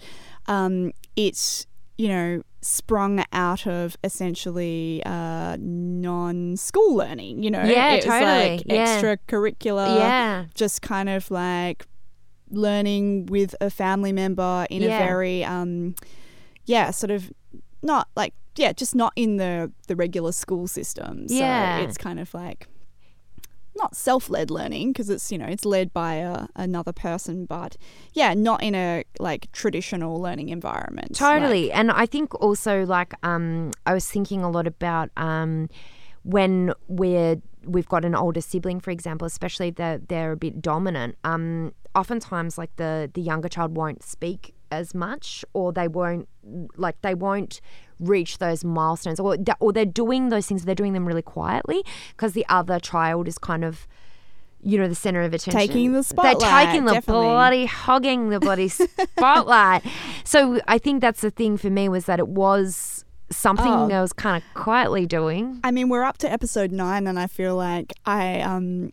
um, 0.49 0.93
it's, 1.17 1.67
you 2.02 2.09
know, 2.09 2.42
sprung 2.62 3.25
out 3.32 3.64
of 3.66 3.97
essentially 4.02 5.00
uh, 5.06 5.56
non 5.61 6.56
school 6.56 6.97
learning, 6.97 7.44
you 7.44 7.50
know? 7.50 7.62
Yeah, 7.62 7.92
it 7.92 7.97
was 7.97 8.04
totally. 8.06 8.49
like 8.56 8.62
Yeah. 8.66 9.00
extracurricular, 9.00 9.99
yeah, 9.99 10.44
just 10.54 10.82
kind 10.82 11.09
of 11.09 11.30
like 11.30 11.87
learning 12.50 13.26
with 13.26 13.54
a 13.61 13.71
family 13.71 14.12
member 14.12 14.66
in 14.68 14.82
Yeah. 14.82 14.97
a 14.97 15.06
very, 15.06 15.44
um, 15.44 15.94
yeah, 16.64 16.90
sort 16.90 17.11
of 17.12 17.30
not 17.82 18.09
like, 18.16 18.35
yeah, 18.56 18.73
just 18.73 18.94
not 18.94 19.12
in 19.14 19.37
the, 19.37 19.71
the 19.87 19.94
regular 19.94 20.32
school 20.32 20.66
system. 20.66 21.28
So 21.28 21.35
Yeah. 21.37 21.78
it's 21.85 21.97
kind 21.97 22.18
of 22.18 22.35
like 22.35 22.66
not 23.76 23.97
self-led 23.97 24.50
learning 24.50 24.93
because 24.93 25.09
it's 25.09 25.33
you 25.33 25.38
know 25.38 25.47
it's 25.47 25.64
led 25.64 25.93
by 25.93 26.14
a, 26.14 26.47
another 26.57 26.93
person 26.93 27.47
but 27.47 27.76
yeah 28.12 28.35
not 28.35 28.62
in 28.62 28.75
a 28.75 29.02
like 29.19 29.50
traditional 29.52 30.21
learning 30.21 30.50
environment 30.50 31.14
Totally. 31.14 31.73
and 31.73 31.91
I 31.91 32.07
think 32.07 32.35
also 32.41 32.85
like 32.85 33.14
um 33.23 33.73
I 33.87 33.95
was 33.95 34.07
thinking 34.07 34.43
a 34.43 34.50
lot 34.50 34.67
about 34.67 35.11
um 35.17 35.69
when 36.23 36.73
we're 36.88 37.37
we've 37.64 37.88
got 37.88 38.05
an 38.05 38.14
older 38.14 38.41
sibling, 38.41 38.81
for 38.81 38.91
example, 38.91 39.26
especially 39.26 39.69
if 39.69 39.76
they're 39.76 39.99
they're 39.99 40.33
a 40.33 40.37
bit 40.37 40.61
dominant, 40.61 41.17
um, 41.25 41.73
oftentimes 41.95 42.59
like 42.59 42.75
the 42.76 43.11
the 43.12 43.21
younger 43.21 43.49
child 43.49 43.76
won't 43.76 44.02
speak 44.02 44.55
as 44.73 44.95
much 44.95 45.45
or 45.52 45.73
they 45.73 45.87
won't 45.87 46.29
like 46.76 47.00
they 47.02 47.14
won't 47.14 47.61
reach 48.00 48.38
those 48.38 48.64
milestones 48.64 49.21
or 49.21 49.37
or 49.61 49.73
they're 49.73 49.85
doing 49.85 50.29
those 50.31 50.47
things 50.47 50.64
they're 50.64 50.75
doing 50.75 50.93
them 50.93 51.07
really 51.07 51.23
quietly 51.23 51.85
because 52.17 52.33
the 52.33 52.45
other 52.49 52.81
child 52.81 53.29
is 53.29 53.38
kind 53.38 53.64
of 53.64 53.87
you 54.64 54.79
know 54.79 54.88
the 54.88 54.95
center 54.95 55.23
of 55.23 55.33
attention 55.35 55.61
Taking 55.61 55.93
the 55.93 56.02
spotlight 56.02 56.38
they're 56.41 56.67
taking 56.67 56.85
the 56.85 56.95
definitely. 56.95 57.26
bloody 57.26 57.67
hogging 57.67 58.29
the 58.31 58.41
bloody 58.41 58.69
spotlight 59.17 59.83
so 60.25 60.61
i 60.67 60.79
think 60.79 61.00
that's 61.00 61.21
the 61.21 61.31
thing 61.31 61.57
for 61.57 61.71
me 61.71 61.88
was 61.88 62.07
that 62.07 62.19
it 62.19 62.29
was 62.29 63.05
something 63.31 63.67
Oh. 63.67 63.91
i 63.91 64.00
was 64.00 64.12
kind 64.12 64.37
of 64.43 64.55
quietly 64.55 65.07
doing 65.07 65.61
I 65.64 65.71
mean, 65.71 65.88
we're 65.88 66.02
up 66.05 66.19
to 66.19 66.31
episode 66.31 66.71
nine, 66.73 67.07
and 67.07 67.19
I 67.19 67.26
feel 67.29 67.55
like 67.57 67.93
I 68.05 68.41
um, 68.41 68.93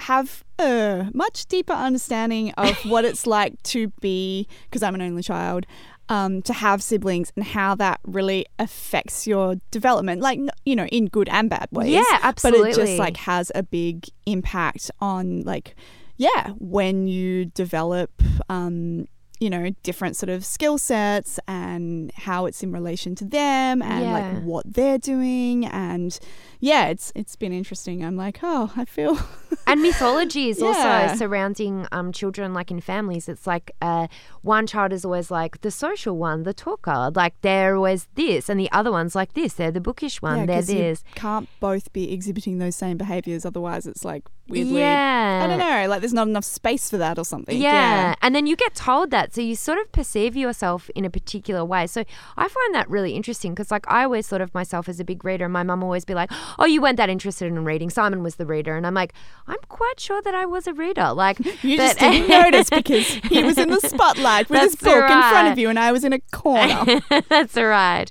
have 0.00 0.44
a 0.58 1.10
much 1.12 1.46
deeper 1.46 1.72
understanding 1.72 2.52
of 2.52 2.76
what 2.84 3.04
it's 3.04 3.26
like 3.36 3.62
to 3.64 3.88
be, 4.00 4.46
because 4.64 4.82
I'm 4.82 4.94
an 4.94 5.02
only 5.02 5.22
child, 5.22 5.66
um, 6.08 6.42
to 6.42 6.52
have 6.52 6.82
siblings 6.82 7.32
and 7.36 7.44
how 7.44 7.74
that 7.76 8.00
really 8.04 8.46
affects 8.58 9.26
your 9.26 9.56
development, 9.70 10.22
like, 10.22 10.40
you 10.64 10.76
know, 10.76 10.86
in 10.86 11.06
good 11.06 11.28
and 11.28 11.50
bad 11.50 11.68
ways. 11.72 11.90
Yeah, 11.90 12.04
absolutely. 12.22 12.70
But 12.72 12.78
it 12.78 12.86
just 12.86 12.98
like 12.98 13.16
has 13.18 13.50
a 13.54 13.62
big 13.62 14.06
impact 14.24 14.90
on, 15.00 15.40
like, 15.42 15.74
yeah, 16.16 16.50
when 16.58 17.06
you 17.06 17.46
develop, 17.46 18.22
um, 18.48 19.06
you 19.38 19.50
know, 19.50 19.70
different 19.82 20.16
sort 20.16 20.30
of 20.30 20.44
skill 20.44 20.78
sets 20.78 21.38
and 21.46 22.10
how 22.14 22.46
it's 22.46 22.62
in 22.62 22.72
relation 22.72 23.14
to 23.16 23.24
them 23.24 23.82
and 23.82 24.04
Yeah. 24.04 24.12
like 24.12 24.42
what 24.44 24.72
they're 24.72 24.98
doing 24.98 25.66
and 25.66 26.18
yeah, 26.60 26.86
it's 26.86 27.12
it's 27.14 27.36
been 27.36 27.52
interesting. 27.52 28.02
I'm 28.04 28.16
like, 28.16 28.38
oh, 28.42 28.72
I 28.76 28.84
feel 28.86 29.18
and 29.66 29.82
mythology 29.82 30.48
is 30.48 30.58
Yeah. 30.60 30.66
also 30.68 31.16
surrounding 31.16 31.86
um, 31.92 32.12
children 32.12 32.54
like 32.54 32.70
in 32.70 32.80
families 32.80 33.28
it's 33.28 33.46
like 33.46 33.70
uh, 33.82 34.06
one 34.42 34.66
child 34.66 34.92
is 34.92 35.04
always 35.04 35.30
like 35.30 35.60
the 35.60 35.70
social 35.70 36.16
one 36.16 36.44
the 36.44 36.54
talker 36.54 37.10
like 37.14 37.34
they're 37.42 37.76
always 37.76 38.08
this 38.14 38.48
and 38.48 38.58
the 38.58 38.70
other 38.72 38.90
one's 38.90 39.14
like 39.14 39.34
this 39.34 39.54
they're 39.54 39.70
the 39.70 39.80
bookish 39.80 40.22
one 40.22 40.38
yeah, 40.38 40.46
they're 40.46 40.62
this 40.62 41.04
can't 41.14 41.48
both 41.60 41.92
be 41.92 42.12
exhibiting 42.12 42.58
those 42.58 42.74
same 42.76 42.96
behaviors. 42.96 43.44
Otherwise, 43.44 43.86
it's 43.86 44.04
like 44.04 44.24
weirdly. 44.48 44.80
yeah 44.80 45.42
I 45.44 45.46
don't 45.46 45.58
know. 45.58 45.88
Like, 45.88 46.00
there's 46.00 46.12
not 46.12 46.28
enough 46.28 46.44
space 46.44 46.88
for 46.90 46.96
that 46.98 47.18
or 47.18 47.24
something. 47.24 47.60
Yeah. 47.60 48.14
And 48.22 48.34
then 48.34 48.46
you 48.46 48.56
get 48.56 48.74
told 48.74 49.10
that. 49.10 49.34
So 49.34 49.40
you 49.40 49.54
sort 49.54 49.78
of 49.78 49.90
perceive 49.92 50.36
yourself 50.36 50.88
in 50.94 51.04
a 51.04 51.10
particular 51.10 51.64
way. 51.64 51.86
So 51.86 52.04
I 52.36 52.48
find 52.48 52.74
that 52.74 52.88
really 52.88 53.12
interesting 53.12 53.52
because, 53.52 53.70
like, 53.70 53.84
I 53.90 54.04
always 54.04 54.26
thought 54.28 54.40
of 54.40 54.54
myself 54.54 54.88
as 54.88 54.98
a 55.00 55.04
big 55.04 55.24
reader. 55.24 55.44
And 55.44 55.52
my 55.52 55.62
mum 55.62 55.82
always 55.82 56.04
be 56.04 56.14
like, 56.14 56.30
oh, 56.58 56.64
you 56.64 56.80
weren't 56.80 56.96
that 56.96 57.08
interested 57.10 57.46
in 57.46 57.64
reading. 57.64 57.90
Simon 57.90 58.22
was 58.22 58.36
the 58.36 58.46
reader. 58.46 58.76
And 58.76 58.86
I'm 58.86 58.94
like, 58.94 59.12
I'm 59.46 59.58
quite 59.68 60.00
sure 60.00 60.22
that 60.22 60.34
I 60.34 60.46
was 60.46 60.66
a 60.66 60.72
reader. 60.72 61.12
Like, 61.12 61.38
You 61.62 61.76
but- 61.76 61.82
just 61.88 61.98
didn't 61.98 62.28
notice 62.42 62.70
because 62.70 63.06
he 63.08 63.42
was 63.42 63.58
in 63.58 63.70
the 63.70 63.80
spotlight 63.80 64.48
with 64.48 64.60
his 64.60 64.72
That's 64.74 64.82
book 64.84 65.10
in 65.10 65.22
front 65.30 65.48
of 65.52 65.58
you, 65.58 65.68
and 65.68 65.78
I 65.78 65.92
was 65.92 66.04
in 66.04 66.12
a 66.12 66.20
corner. 66.32 67.00
That's 67.28 67.56
all 67.56 67.66
right. 67.66 68.10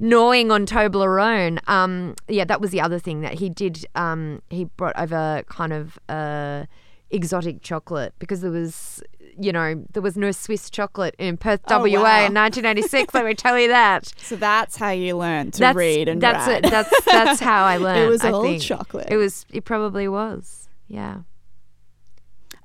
Gnawing 0.00 0.50
on 0.52 0.64
Toblerone. 0.64 1.58
Um, 1.68 2.14
yeah, 2.28 2.44
that 2.44 2.60
was 2.60 2.70
the 2.70 2.80
other 2.80 2.98
thing 2.98 3.20
that 3.22 3.34
he 3.34 3.48
did. 3.48 3.84
Um, 3.96 4.42
he 4.48 4.64
brought 4.64 4.98
over 4.98 5.42
kind 5.48 5.67
of 5.72 5.98
uh, 6.08 6.66
exotic 7.10 7.62
chocolate 7.62 8.14
because 8.18 8.40
there 8.42 8.50
was, 8.50 9.02
you 9.38 9.52
know, 9.52 9.84
there 9.92 10.02
was 10.02 10.16
no 10.16 10.30
Swiss 10.32 10.68
chocolate 10.70 11.14
in 11.18 11.36
Perth, 11.36 11.60
Oh, 11.68 11.78
WA 11.80 12.02
wow. 12.02 12.26
in 12.26 12.34
1986. 12.34 13.14
let 13.14 13.24
me 13.24 13.34
tell 13.34 13.58
you 13.58 13.68
that. 13.68 14.06
so 14.18 14.36
that's 14.36 14.76
how 14.76 14.90
you 14.90 15.16
learn 15.16 15.50
to 15.52 15.60
that's, 15.60 15.76
read 15.76 16.08
and 16.08 16.20
that's 16.20 16.46
write. 16.46 16.64
It. 16.64 16.70
That's 16.70 17.04
that's 17.04 17.40
how 17.40 17.64
I 17.64 17.76
learned. 17.86 18.00
it 18.00 18.08
was 18.08 18.24
I 18.24 18.30
all 18.32 18.42
think. 18.42 18.62
chocolate. 18.62 19.08
It 19.10 19.16
was. 19.16 19.46
It 19.52 19.64
probably 19.64 20.08
was. 20.08 20.68
Yeah. 20.86 21.20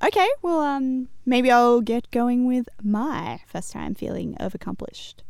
Okay, 0.03 0.27
well, 0.41 0.59
um, 0.59 1.07
maybe 1.25 1.49
I'll 1.49 1.79
get 1.79 2.11
going 2.11 2.45
with 2.45 2.67
my 2.81 3.39
first 3.47 3.71
time 3.71 3.95
feeling 3.95 4.35
of 4.35 4.53
accomplished. 4.53 5.23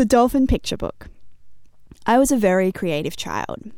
The 0.00 0.06
Dolphin 0.06 0.46
Picture 0.46 0.78
Book. 0.78 1.10
I 2.06 2.18
was 2.18 2.32
a 2.32 2.38
very 2.38 2.72
creative 2.72 3.18
child. 3.18 3.70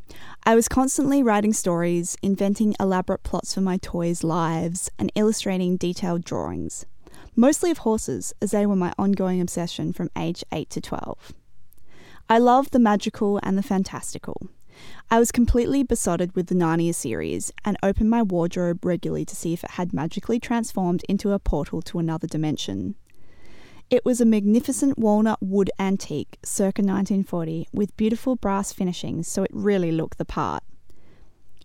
I 0.45 0.55
was 0.55 0.69
constantly 0.69 1.21
writing 1.21 1.53
stories, 1.53 2.17
inventing 2.23 2.77
elaborate 2.79 3.25
plots 3.25 3.53
for 3.53 3.61
my 3.61 3.77
toys' 3.79 4.23
lives, 4.23 4.89
and 5.01 5.11
illustrating 5.17 5.77
detailed 5.77 6.23
drawings, 6.23 6.87
mostly 7.35 7.73
of 7.73 7.79
horses, 7.79 8.33
as 8.41 8.53
they 8.53 8.67
were 8.67 8.77
my 8.77 8.93
ongoing 8.97 9.41
obsession 9.41 9.93
from 9.93 10.11
age 10.17 10.45
8 10.53 10.71
to 10.71 10.81
12. 10.81 11.33
I 12.29 12.39
loved 12.39 12.71
the 12.71 12.79
magical 12.79 13.41
and 13.43 13.59
the 13.59 13.63
fantastical. 13.65 14.47
I 15.11 15.19
was 15.19 15.33
completely 15.33 15.83
besotted 15.83 16.37
with 16.37 16.47
the 16.47 16.55
Narnia 16.55 16.95
series 16.95 17.51
and 17.65 17.77
opened 17.83 18.11
my 18.11 18.23
wardrobe 18.23 18.85
regularly 18.85 19.25
to 19.25 19.35
see 19.35 19.55
if 19.55 19.65
it 19.65 19.73
had 19.73 19.93
magically 19.93 20.39
transformed 20.39 21.03
into 21.09 21.33
a 21.33 21.41
portal 21.41 21.83
to 21.83 21.99
another 21.99 22.29
dimension. 22.29 22.95
It 23.93 24.07
was 24.07 24.23
a 24.23 24.25
magnificent 24.25 24.99
walnut 24.99 25.43
wood 25.43 25.71
antique 25.79 26.39
circa 26.43 26.81
1940 26.81 27.69
with 27.75 27.95
beautiful 27.99 28.37
brass 28.37 28.73
finishings, 28.73 29.29
so 29.29 29.43
it 29.43 29.51
really 29.53 29.93
looked 29.93 30.17
the 30.17 30.25
part. 30.25 30.63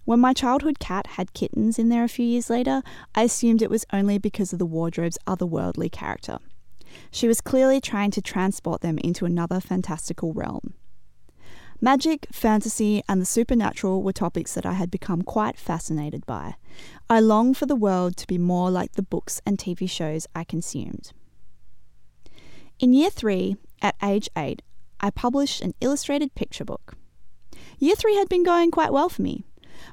When 0.03 0.19
my 0.19 0.33
childhood 0.33 0.77
cat 0.77 1.07
had 1.11 1.31
kittens 1.31 1.79
in 1.79 1.87
there 1.87 2.03
a 2.03 2.09
few 2.09 2.25
years 2.25 2.49
later, 2.49 2.83
I 3.15 3.21
assumed 3.21 3.61
it 3.61 3.69
was 3.69 3.85
only 3.93 4.17
because 4.17 4.51
of 4.51 4.59
the 4.59 4.65
wardrobe's 4.65 5.17
otherworldly 5.25 5.89
character. 5.89 6.39
She 7.11 7.29
was 7.29 7.39
clearly 7.39 7.79
trying 7.79 8.11
to 8.11 8.21
transport 8.21 8.81
them 8.81 8.97
into 8.97 9.23
another 9.23 9.61
fantastical 9.61 10.33
realm. 10.33 10.73
Magic, 11.79 12.27
fantasy, 12.33 13.03
and 13.07 13.21
the 13.21 13.25
supernatural 13.25 14.03
were 14.03 14.11
topics 14.11 14.53
that 14.55 14.65
I 14.65 14.73
had 14.73 14.91
become 14.91 15.21
quite 15.21 15.57
fascinated 15.57 16.25
by. 16.25 16.55
I 17.09 17.21
longed 17.21 17.55
for 17.55 17.67
the 17.67 17.77
world 17.77 18.17
to 18.17 18.27
be 18.27 18.37
more 18.37 18.69
like 18.69 18.95
the 18.95 19.01
books 19.01 19.41
and 19.45 19.57
TV 19.57 19.89
shows 19.89 20.27
I 20.35 20.43
consumed. 20.43 21.13
In 22.79 22.93
year 22.93 23.09
three, 23.09 23.57
at 23.81 23.95
age 24.03 24.29
eight, 24.37 24.61
I 24.99 25.09
published 25.09 25.61
an 25.61 25.73
illustrated 25.81 26.35
picture 26.35 26.63
book. 26.63 26.93
Year 27.79 27.95
three 27.95 28.15
had 28.15 28.29
been 28.29 28.43
going 28.43 28.69
quite 28.69 28.93
well 28.93 29.09
for 29.09 29.23
me. 29.23 29.45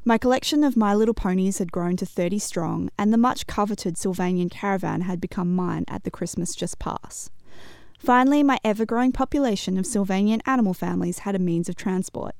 My 0.04 0.18
collection 0.18 0.62
of 0.62 0.76
My 0.76 0.94
Little 0.94 1.14
Ponies 1.14 1.58
had 1.58 1.72
grown 1.72 1.96
to 1.96 2.04
30 2.04 2.38
strong, 2.38 2.90
and 2.98 3.10
the 3.10 3.16
much 3.16 3.46
coveted 3.46 3.96
Sylvanian 3.96 4.50
caravan 4.50 5.02
had 5.02 5.18
become 5.18 5.56
mine 5.56 5.86
at 5.88 6.04
the 6.04 6.10
Christmas 6.10 6.54
just 6.54 6.78
past. 6.78 7.30
Finally, 7.98 8.42
my 8.42 8.58
ever 8.62 8.84
growing 8.84 9.12
population 9.12 9.78
of 9.78 9.86
Sylvanian 9.86 10.42
animal 10.44 10.74
families 10.74 11.20
had 11.20 11.34
a 11.34 11.38
means 11.38 11.70
of 11.70 11.76
transport. 11.76 12.34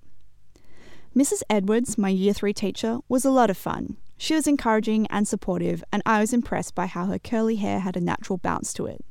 Mrs. 1.17 1.41
Edwards, 1.49 1.97
my 1.97 2.11
year 2.11 2.35
three 2.35 2.53
teacher, 2.53 2.99
was 3.09 3.25
a 3.25 3.31
lot 3.31 3.49
of 3.49 3.57
fun. 3.57 3.97
She 4.19 4.35
was 4.35 4.47
encouraging 4.47 5.07
and 5.07 5.27
supportive, 5.27 5.83
and 5.91 6.03
I 6.05 6.21
was 6.21 6.35
impressed 6.35 6.75
by 6.75 6.85
how 6.85 7.07
her 7.07 7.19
curly 7.19 7.57
hair 7.57 7.81
had 7.81 7.97
a 7.97 8.01
natural 8.01 8.37
bounce 8.37 8.75
to 8.75 8.85
it. 8.85 9.03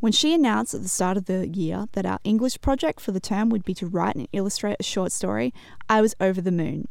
When 0.00 0.12
she 0.12 0.32
announced 0.32 0.74
at 0.74 0.82
the 0.82 0.88
start 0.88 1.16
of 1.16 1.24
the 1.24 1.48
year 1.48 1.86
that 1.92 2.06
our 2.06 2.20
English 2.22 2.60
project 2.60 3.00
for 3.00 3.10
the 3.10 3.18
term 3.18 3.48
would 3.50 3.64
be 3.64 3.74
to 3.74 3.86
write 3.88 4.14
and 4.14 4.28
illustrate 4.32 4.76
a 4.78 4.84
short 4.84 5.10
story, 5.10 5.52
I 5.88 6.00
was 6.00 6.14
over 6.20 6.40
the 6.40 6.52
moon. 6.52 6.86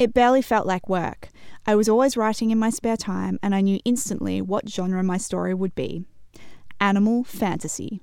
It 0.00 0.12
barely 0.12 0.42
felt 0.42 0.66
like 0.66 0.88
work. 0.88 1.28
I 1.64 1.76
was 1.76 1.88
always 1.88 2.16
writing 2.16 2.50
in 2.50 2.58
my 2.58 2.70
spare 2.70 2.96
time, 2.96 3.38
and 3.40 3.54
I 3.54 3.60
knew 3.60 3.78
instantly 3.84 4.42
what 4.42 4.68
genre 4.68 5.04
my 5.04 5.16
story 5.16 5.54
would 5.54 5.76
be 5.76 6.06
animal 6.80 7.22
fantasy. 7.22 8.00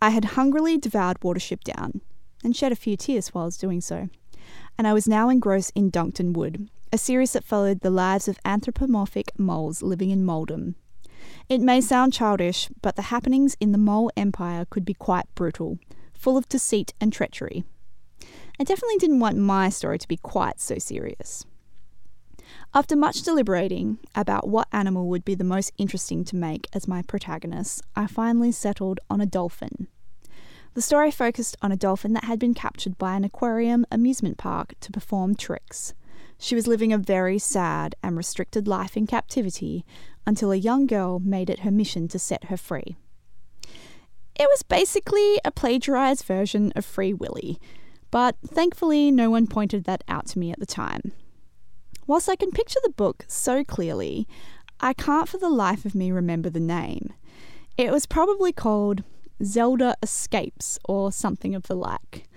I 0.00 0.10
had 0.10 0.36
hungrily 0.36 0.78
devoured 0.78 1.18
Watership 1.18 1.64
Down, 1.64 2.00
and 2.44 2.54
shed 2.54 2.70
a 2.70 2.76
few 2.76 2.96
tears 2.96 3.34
while 3.34 3.42
I 3.42 3.46
was 3.46 3.56
doing 3.56 3.80
so. 3.80 4.08
And 4.78 4.86
I 4.86 4.92
was 4.92 5.08
now 5.08 5.28
engrossed 5.28 5.72
in 5.74 5.90
Duncton 5.90 6.32
Wood, 6.32 6.70
a 6.92 6.98
series 6.98 7.32
that 7.32 7.42
followed 7.42 7.80
the 7.80 7.90
lives 7.90 8.28
of 8.28 8.38
anthropomorphic 8.44 9.36
moles 9.36 9.82
living 9.82 10.10
in 10.10 10.24
Moldham. 10.24 10.76
It 11.48 11.60
may 11.60 11.80
sound 11.80 12.12
childish, 12.12 12.68
but 12.82 12.96
the 12.96 13.02
happenings 13.02 13.56
in 13.60 13.72
the 13.72 13.78
Mole 13.78 14.10
Empire 14.16 14.66
could 14.68 14.84
be 14.84 14.94
quite 14.94 15.26
brutal, 15.34 15.78
full 16.12 16.36
of 16.36 16.48
deceit 16.48 16.94
and 17.00 17.12
treachery. 17.12 17.64
I 18.60 18.64
definitely 18.64 18.98
didn't 18.98 19.20
want 19.20 19.36
my 19.38 19.68
story 19.68 19.98
to 19.98 20.08
be 20.08 20.16
quite 20.16 20.60
so 20.60 20.78
serious. 20.78 21.46
After 22.74 22.96
much 22.96 23.22
deliberating 23.22 23.98
about 24.14 24.48
what 24.48 24.68
animal 24.72 25.08
would 25.08 25.24
be 25.24 25.34
the 25.34 25.44
most 25.44 25.72
interesting 25.78 26.24
to 26.24 26.36
make 26.36 26.66
as 26.72 26.88
my 26.88 27.02
protagonist, 27.02 27.82
I 27.94 28.06
finally 28.06 28.52
settled 28.52 29.00
on 29.08 29.20
a 29.20 29.26
dolphin. 29.26 29.88
The 30.74 30.82
story 30.82 31.10
focused 31.10 31.56
on 31.62 31.72
a 31.72 31.76
dolphin 31.76 32.12
that 32.12 32.24
had 32.24 32.38
been 32.38 32.54
captured 32.54 32.98
by 32.98 33.16
an 33.16 33.24
aquarium 33.24 33.86
amusement 33.90 34.38
park 34.38 34.74
to 34.80 34.92
perform 34.92 35.34
tricks. 35.34 35.94
She 36.38 36.54
was 36.54 36.66
living 36.68 36.92
a 36.92 36.98
very 36.98 37.38
sad 37.38 37.96
and 38.02 38.16
restricted 38.16 38.68
life 38.68 38.96
in 38.96 39.06
captivity 39.06 39.84
until 40.26 40.52
a 40.52 40.56
young 40.56 40.86
girl 40.86 41.18
made 41.18 41.50
it 41.50 41.60
her 41.60 41.70
mission 41.70 42.06
to 42.08 42.18
set 42.18 42.44
her 42.44 42.56
free. 42.56 42.96
It 44.36 44.48
was 44.48 44.62
basically 44.62 45.40
a 45.44 45.50
plagiarized 45.50 46.24
version 46.24 46.72
of 46.76 46.84
Free 46.84 47.12
Willy, 47.12 47.58
but 48.12 48.36
thankfully 48.46 49.10
no 49.10 49.30
one 49.30 49.48
pointed 49.48 49.82
that 49.84 50.04
out 50.06 50.26
to 50.28 50.38
me 50.38 50.52
at 50.52 50.60
the 50.60 50.66
time. 50.66 51.12
Whilst 52.06 52.28
I 52.28 52.36
can 52.36 52.52
picture 52.52 52.80
the 52.84 52.90
book 52.90 53.24
so 53.26 53.64
clearly, 53.64 54.28
I 54.80 54.92
can't 54.92 55.28
for 55.28 55.38
the 55.38 55.50
life 55.50 55.84
of 55.84 55.96
me 55.96 56.12
remember 56.12 56.48
the 56.48 56.60
name. 56.60 57.12
It 57.76 57.90
was 57.90 58.06
probably 58.06 58.52
called 58.52 59.02
Zelda 59.42 59.96
Escapes 60.02 60.78
or 60.84 61.10
something 61.10 61.54
of 61.54 61.64
the 61.64 61.74
like. 61.74 62.27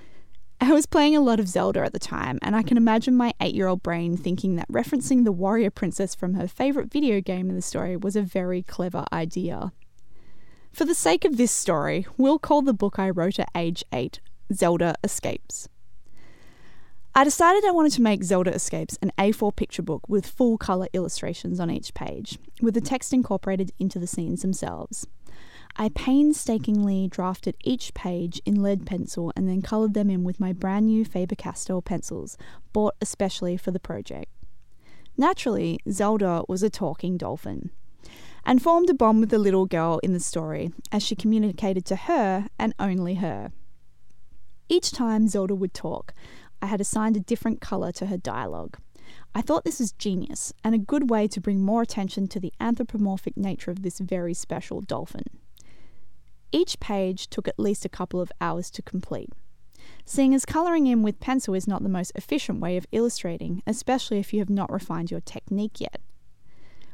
I 0.71 0.73
was 0.73 0.85
playing 0.85 1.17
a 1.17 1.21
lot 1.21 1.41
of 1.41 1.49
Zelda 1.49 1.81
at 1.81 1.91
the 1.91 1.99
time, 1.99 2.39
and 2.41 2.55
I 2.55 2.63
can 2.63 2.77
imagine 2.77 3.13
my 3.13 3.33
eight 3.41 3.53
year 3.53 3.67
old 3.67 3.83
brain 3.83 4.15
thinking 4.15 4.55
that 4.55 4.71
referencing 4.71 5.25
the 5.25 5.31
warrior 5.33 5.69
princess 5.69 6.15
from 6.15 6.35
her 6.35 6.47
favourite 6.47 6.89
video 6.89 7.19
game 7.19 7.49
in 7.49 7.57
the 7.57 7.61
story 7.61 7.97
was 7.97 8.15
a 8.15 8.21
very 8.21 8.63
clever 8.63 9.03
idea. 9.11 9.73
For 10.71 10.85
the 10.85 10.95
sake 10.95 11.25
of 11.25 11.35
this 11.35 11.51
story, 11.51 12.07
we'll 12.15 12.39
call 12.39 12.61
the 12.61 12.73
book 12.73 12.97
I 12.97 13.09
wrote 13.09 13.37
at 13.37 13.49
age 13.53 13.83
8 13.91 14.21
Zelda 14.53 14.95
Escapes. 15.03 15.67
I 17.13 17.25
decided 17.25 17.65
I 17.65 17.71
wanted 17.71 17.91
to 17.91 18.01
make 18.01 18.23
Zelda 18.23 18.53
Escapes 18.53 18.97
an 19.01 19.12
A4 19.17 19.53
picture 19.53 19.81
book 19.81 20.07
with 20.07 20.25
full 20.25 20.57
colour 20.57 20.88
illustrations 20.93 21.60
on 21.60 21.69
each 21.69 21.93
page, 21.93 22.39
with 22.62 22.75
the 22.75 22.79
text 22.79 23.12
incorporated 23.12 23.73
into 23.77 23.99
the 23.99 24.07
scenes 24.07 24.41
themselves. 24.41 25.05
I 25.82 25.89
painstakingly 25.89 27.08
drafted 27.08 27.58
each 27.63 27.96
page 27.96 28.39
in 28.46 28.62
lead 28.62 28.86
pencil 28.86 29.34
and 29.36 29.50
then 29.50 29.63
coloured 29.63 29.96
them 29.96 30.12
in 30.12 30.24
with 30.24 30.39
my 30.39 30.54
brand 30.54 30.86
new 30.86 31.04
Faber 31.04 31.34
Castell 31.34 31.82
pencils, 31.82 32.38
bought 32.72 32.94
especially 33.02 33.58
for 33.58 33.72
the 33.72 33.80
project. 33.80 34.32
Naturally, 35.17 35.80
Zelda 35.89 36.44
was 36.48 36.62
a 36.62 36.70
talking 36.70 37.17
dolphin 37.17 37.72
and 38.46 38.62
formed 38.62 38.91
a 38.91 38.94
bond 38.94 39.22
with 39.22 39.32
the 39.32 39.39
little 39.39 39.65
girl 39.65 40.00
in 40.04 40.13
the 40.13 40.20
story 40.20 40.72
as 40.91 41.02
she 41.02 41.15
communicated 41.15 41.84
to 41.86 41.96
her 41.96 42.48
and 42.60 42.76
only 42.78 43.15
her. 43.15 43.52
Each 44.70 44.91
time 44.91 45.28
Zelda 45.28 45.56
would 45.56 45.74
talk, 45.74 46.13
I 46.62 46.67
had 46.67 46.80
assigned 46.80 47.17
a 47.17 47.22
different 47.22 47.60
colour 47.60 47.91
to 47.94 48.06
her 48.06 48.17
dialogue. 48.17 48.78
I 49.34 49.41
thought 49.41 49.65
this 49.65 49.80
was 49.80 49.94
genius 49.94 50.54
and 50.63 50.76
a 50.76 50.78
good 50.78 51.10
way 51.10 51.28
to 51.30 51.41
bring 51.41 51.60
more 51.60 51.82
attention 51.82 52.28
to 52.28 52.39
the 52.39 52.54
anthropomorphic 52.60 53.36
nature 53.36 53.72
of 53.72 53.82
this 53.82 53.98
very 53.98 54.36
special 54.36 54.82
dolphin. 54.82 55.40
Each 56.51 56.79
page 56.79 57.29
took 57.29 57.47
at 57.47 57.59
least 57.59 57.85
a 57.85 57.89
couple 57.89 58.19
of 58.19 58.31
hours 58.41 58.69
to 58.71 58.81
complete. 58.81 59.29
Seeing 60.05 60.33
as 60.33 60.45
colouring 60.45 60.87
in 60.87 61.03
with 61.03 61.19
pencil 61.19 61.53
is 61.53 61.67
not 61.67 61.83
the 61.83 61.89
most 61.89 62.11
efficient 62.15 62.59
way 62.59 62.77
of 62.77 62.87
illustrating, 62.91 63.63
especially 63.65 64.19
if 64.19 64.33
you 64.33 64.39
have 64.39 64.49
not 64.49 64.71
refined 64.71 65.11
your 65.11 65.21
technique 65.21 65.79
yet. 65.79 66.01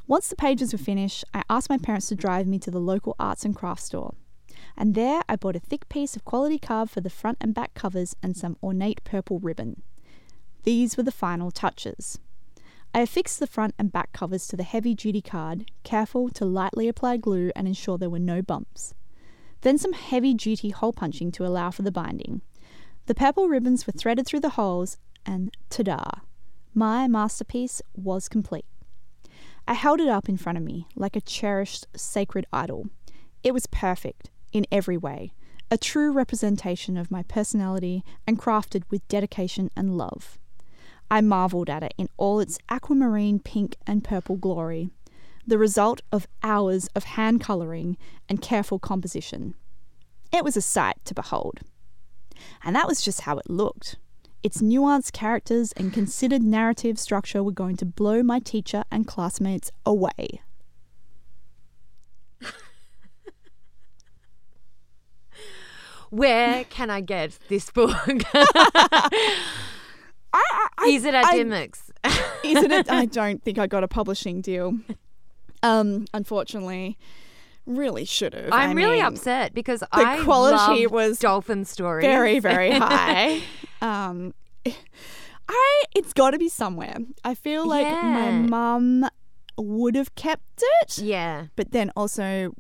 Once 0.08 0.28
the 0.30 0.36
pages 0.36 0.72
were 0.72 0.78
finished, 0.78 1.26
I 1.34 1.44
asked 1.50 1.70
my 1.70 1.78
parents 1.78 2.08
to 2.08 2.16
drive 2.16 2.48
me 2.48 2.60
to 2.60 2.72
the 2.72 2.80
local 2.80 3.16
arts 3.20 3.44
and 3.44 3.56
crafts 3.56 3.86
store 3.86 4.14
and 4.78 4.94
there 4.94 5.22
I 5.28 5.36
bought 5.36 5.56
a 5.56 5.60
thick 5.60 5.90
piece 5.90 6.16
of 6.16 6.24
quality 6.24 6.60
carb 6.60 6.90
for 6.90 7.02
the 7.02 7.10
front 7.10 7.38
and 7.42 7.54
back 7.54 7.74
covers 7.74 8.16
and 8.22 8.38
some 8.38 8.58
ornate 8.62 9.04
purple 9.04 9.40
ribbon. 9.40 9.82
These 10.64 10.96
were 10.98 11.04
the 11.04 11.12
final 11.12 11.52
touches. 11.52 12.20
I 12.94 13.02
affixed 13.02 13.40
the 13.40 13.48
front 13.48 13.76
and 13.78 13.92
back 13.92 14.12
covers 14.14 14.48
to 14.48 14.56
the 14.56 14.64
heavy 14.64 14.94
duty 14.94 15.22
card, 15.22 15.72
careful 15.84 16.30
to 16.30 16.46
lightly 16.46 16.88
apply 16.88 17.18
glue 17.18 17.52
and 17.56 17.68
ensure 17.68 17.98
there 17.98 18.10
were 18.10 18.20
no 18.20 18.42
bumps. 18.42 18.94
Then 19.68 19.78
some 19.78 19.92
heavy 19.92 20.34
duty 20.34 20.70
hole 20.70 20.94
punching 20.94 21.34
to 21.34 21.46
allow 21.46 21.72
for 21.72 21.82
the 21.82 21.92
binding. 21.92 22.40
The 23.08 23.14
purple 23.14 23.50
ribbons 23.50 23.86
were 23.86 23.92
threaded 23.92 24.26
through 24.26 24.40
the 24.40 24.52
holes, 24.52 24.98
and 25.26 25.54
ta 25.70 25.84
da! 25.84 26.04
My 26.74 27.10
masterpiece 27.10 27.82
was 27.94 28.30
complete. 28.30 28.64
I 29.68 29.74
held 29.74 30.00
it 30.00 30.08
up 30.08 30.30
in 30.30 30.38
front 30.38 30.58
of 30.58 30.64
me 30.64 30.88
like 30.96 31.18
a 31.18 31.20
cherished 31.20 31.86
sacred 31.98 32.46
idol. 32.54 32.88
It 33.44 33.54
was 33.54 33.68
perfect, 33.68 34.30
in 34.54 34.66
every 34.72 34.96
way, 34.96 35.34
a 35.70 35.78
true 35.78 36.14
representation 36.14 36.96
of 36.96 37.12
my 37.12 37.24
personality 37.24 38.06
and 38.26 38.40
crafted 38.40 38.84
with 38.90 39.06
dedication 39.10 39.70
and 39.76 39.98
love. 39.98 40.40
I 41.12 41.20
marvelled 41.20 41.70
at 41.70 41.84
it 41.84 41.94
in 41.98 42.08
all 42.16 42.40
its 42.40 42.58
aquamarine 42.70 43.40
pink 43.40 43.76
and 43.86 44.02
purple 44.02 44.38
glory, 44.38 44.92
the 45.48 45.58
result 45.58 46.02
of 46.12 46.28
hours 46.44 46.88
of 46.94 47.06
hand 47.06 47.42
colouring 47.42 47.98
and 48.28 48.42
careful 48.42 48.78
composition. 48.80 49.56
It 50.32 50.44
was 50.44 50.58
a 50.58 50.62
sight 50.62 50.98
to 51.06 51.14
behold. 51.16 51.62
And 52.64 52.76
that 52.76 52.88
was 52.88 53.02
just 53.02 53.22
how 53.22 53.38
it 53.38 53.50
looked. 53.50 53.96
Its 54.44 54.62
nuanced 54.62 55.14
characters 55.14 55.72
and 55.72 55.92
considered 55.94 56.44
narrative 56.44 57.00
structure 57.00 57.42
were 57.42 57.52
going 57.52 57.78
to 57.78 57.86
blow 57.86 58.22
my 58.22 58.40
teacher 58.40 58.84
and 58.92 59.08
classmates 59.08 59.72
away. 59.86 60.42
Where 66.10 66.64
can 66.66 66.90
I 66.90 67.02
get 67.02 67.38
this 67.50 67.70
book? 67.70 67.94
I, 68.34 69.10
I, 70.34 70.88
Is 70.88 71.04
it 71.04 71.14
at 71.14 71.26
I- 71.26 71.40
Dymocks? 71.40 71.90
Isn't 72.44 72.72
it? 72.72 72.90
I 72.92 73.06
don't 73.06 73.44
think 73.44 73.58
I 73.58 73.68
got 73.68 73.84
a 73.84 73.88
publishing 73.88 74.42
deal. 74.42 74.78
Um, 75.68 76.06
unfortunately, 76.14 76.98
really 77.66 78.06
should 78.06 78.34
have. 78.34 78.50
I'm 78.52 78.72
I 78.72 78.74
really 78.74 78.96
mean, 78.98 79.06
upset 79.06 79.54
because 79.54 79.82
the 79.82 79.88
I 79.92 80.22
quality 80.24 80.88
was 80.88 81.20
dolphin 81.20 81.66
story 81.66 82.02
very, 82.02 82.40
very 82.40 82.72
high. 82.80 83.42
um, 83.82 84.34
I 85.50 85.84
it's 85.96 86.14
got 86.14 86.32
to 86.32 86.38
be 86.38 86.50
somewhere. 86.50 86.98
I 87.24 87.36
feel 87.36 87.66
like 87.68 87.88
my 87.88 88.32
mum 88.32 89.08
would 89.58 89.96
have 89.96 90.14
kept 90.16 90.64
it, 90.82 90.98
yeah, 91.00 91.48
but 91.56 91.72
then 91.72 91.92
also 91.96 92.54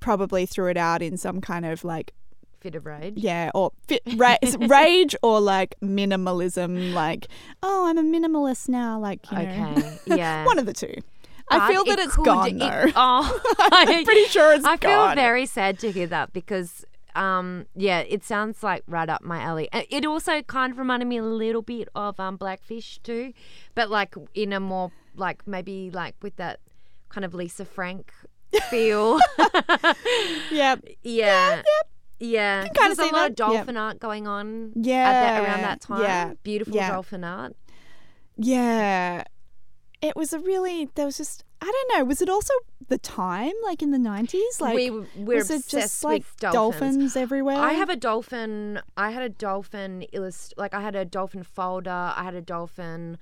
probably 0.00 0.46
threw 0.46 0.68
it 0.68 0.76
out 0.76 1.00
in 1.02 1.16
some 1.16 1.40
kind 1.40 1.64
of 1.64 1.84
like 1.84 2.12
fit 2.60 2.74
of 2.76 2.86
rage. 2.86 3.14
yeah 3.16 3.50
or 3.54 3.70
fit, 3.88 4.02
ra- 4.16 4.36
rage 4.68 5.14
or 5.22 5.40
like 5.40 5.74
minimalism 5.82 6.92
like 6.92 7.26
oh 7.62 7.86
i'm 7.88 7.98
a 7.98 8.02
minimalist 8.02 8.68
now 8.68 8.98
like 9.00 9.18
you 9.32 9.36
know 9.38 9.72
Okay, 9.76 9.98
yeah. 10.16 10.44
one 10.46 10.58
of 10.60 10.66
the 10.66 10.72
two 10.72 10.94
i 11.50 11.70
feel 11.72 11.84
that 11.84 11.98
it 11.98 12.06
it's 12.06 12.16
could- 12.16 12.24
gone 12.24 12.48
it- 12.48 12.58
though 12.58 12.92
oh, 12.96 13.40
i'm 13.72 14.04
pretty 14.04 14.24
sure 14.26 14.52
it's 14.54 14.64
I 14.64 14.76
feel 14.76 15.14
very 15.14 15.46
sad 15.46 15.78
to 15.80 15.90
hear 15.92 16.06
that 16.08 16.32
because, 16.32 16.84
um, 17.14 17.66
yeah, 17.76 18.00
it 18.00 18.24
sounds 18.24 18.62
like 18.62 18.82
right 18.88 19.08
up 19.08 19.22
my 19.22 19.40
alley. 19.42 19.68
Uh, 19.72 19.82
It 19.90 20.06
also 20.06 20.40
kind 20.42 20.72
of 20.72 20.78
reminded 20.78 21.06
me 21.06 21.18
a 21.18 21.22
little 21.22 21.60
bit 21.60 21.88
of 21.94 22.18
um 22.18 22.36
Blackfish 22.36 22.98
too, 23.02 23.32
but 23.74 23.90
like 23.90 24.14
in 24.34 24.52
a 24.52 24.60
more 24.60 24.90
like 25.14 25.46
maybe 25.46 25.90
like 25.90 26.14
with 26.22 26.36
that 26.36 26.60
kind 27.10 27.24
of 27.24 27.34
Lisa 27.34 27.64
Frank 27.66 28.12
feel. 28.70 29.18
Yeah. 30.50 30.76
yeah. 31.02 31.62
Yeah, 32.18 32.68
kinda 32.68 32.94
there's 32.94 32.98
a 32.98 33.02
lot 33.12 33.30
of 33.32 33.36
that, 33.36 33.42
yeah. 33.50 33.56
dolphin 33.56 33.76
art 33.76 33.98
going 33.98 34.28
on 34.28 34.72
Yeah. 34.76 35.08
at 35.08 35.12
that, 35.12 35.42
around 35.44 35.62
that 35.62 35.80
time. 35.80 36.02
Yeah. 36.02 36.32
Beautiful 36.44 36.74
Yeah. 36.76 36.90
dolphin 36.92 37.24
art. 37.24 37.56
Yeah. 38.36 39.24
It 40.02 40.16
was 40.16 40.32
a 40.32 40.40
really 40.40 40.90
there 40.96 41.06
was 41.06 41.16
just 41.16 41.44
I 41.60 41.66
don't 41.66 41.98
know, 41.98 42.04
was 42.04 42.20
it 42.20 42.28
also 42.28 42.52
the 42.88 42.98
time, 42.98 43.52
like 43.62 43.82
in 43.82 43.92
the 43.92 43.98
nineties? 43.98 44.60
Like 44.60 44.74
we 44.74 44.90
were 44.90 45.06
was 45.16 45.48
it 45.50 45.58
obsessed 45.58 45.70
just 45.70 46.04
like 46.04 46.24
with 46.24 46.52
dolphins. 46.52 47.14
everywhere? 47.16 47.56
I 47.56 47.72
have 47.74 47.88
a 47.88 47.94
dolphin. 47.96 48.80
I 48.96 49.12
had 49.12 49.22
a 49.22 49.28
dolphin 49.28 50.02
illust 50.12 50.54
like 50.56 50.74
I 50.74 50.80
had 50.80 50.96
a 50.96 51.04
dolphin 51.04 51.44
folder. 51.44 52.12
I 52.16 52.24
had 52.24 52.34
a 52.34 52.40
dolphin, 52.42 53.16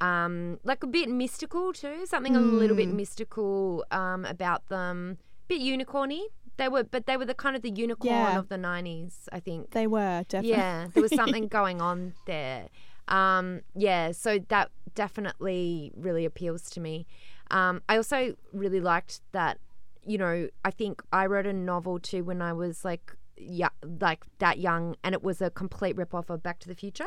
um, 0.00 0.58
like 0.64 0.82
a 0.82 0.86
bit 0.88 1.08
mystical 1.08 1.72
too. 1.72 2.04
Something 2.06 2.34
a 2.36 2.40
little 2.40 2.76
bit 2.76 2.88
Mm. 2.88 2.94
mystical 2.94 3.84
um, 3.92 4.24
about 4.24 4.68
them. 4.68 5.18
Bit 5.46 5.60
unicorny. 5.62 6.22
They 6.56 6.68
were, 6.68 6.82
but 6.82 7.06
they 7.06 7.16
were 7.16 7.24
the 7.24 7.34
kind 7.34 7.54
of 7.54 7.62
the 7.62 7.70
unicorn 7.70 8.12
Yeah. 8.12 8.38
of 8.38 8.48
the 8.48 8.58
nineties. 8.58 9.28
I 9.32 9.38
think. 9.38 9.70
they 9.70 9.86
were, 9.86 10.24
definitely. 10.28 10.50
Yeah, 10.58 10.88
there 10.92 11.02
was 11.02 11.14
something 11.14 11.46
going 11.46 11.80
on 11.80 12.14
there. 12.26 12.68
Um, 13.06 13.60
yeah, 13.76 14.10
so 14.12 14.38
that 14.48 14.70
definitely 15.02 15.92
really 15.96 16.24
appeals 16.24 16.68
to 16.70 16.80
me. 16.80 17.06
Um, 17.50 17.82
I 17.88 17.96
also 17.96 18.34
really 18.52 18.80
liked 18.80 19.20
that, 19.32 19.58
you 20.04 20.18
know, 20.18 20.48
I 20.64 20.70
think 20.70 21.02
I 21.12 21.26
wrote 21.26 21.46
a 21.46 21.52
novel 21.52 21.98
too 21.98 22.24
when 22.24 22.42
I 22.42 22.52
was 22.52 22.84
like, 22.84 23.14
yeah, 23.36 23.68
like 24.00 24.24
that 24.38 24.58
young, 24.58 24.96
and 25.04 25.14
it 25.14 25.22
was 25.22 25.40
a 25.40 25.48
complete 25.50 25.96
rip-off 25.96 26.28
of 26.28 26.42
Back 26.42 26.58
to 26.58 26.68
the 26.68 26.74
Future, 26.74 27.06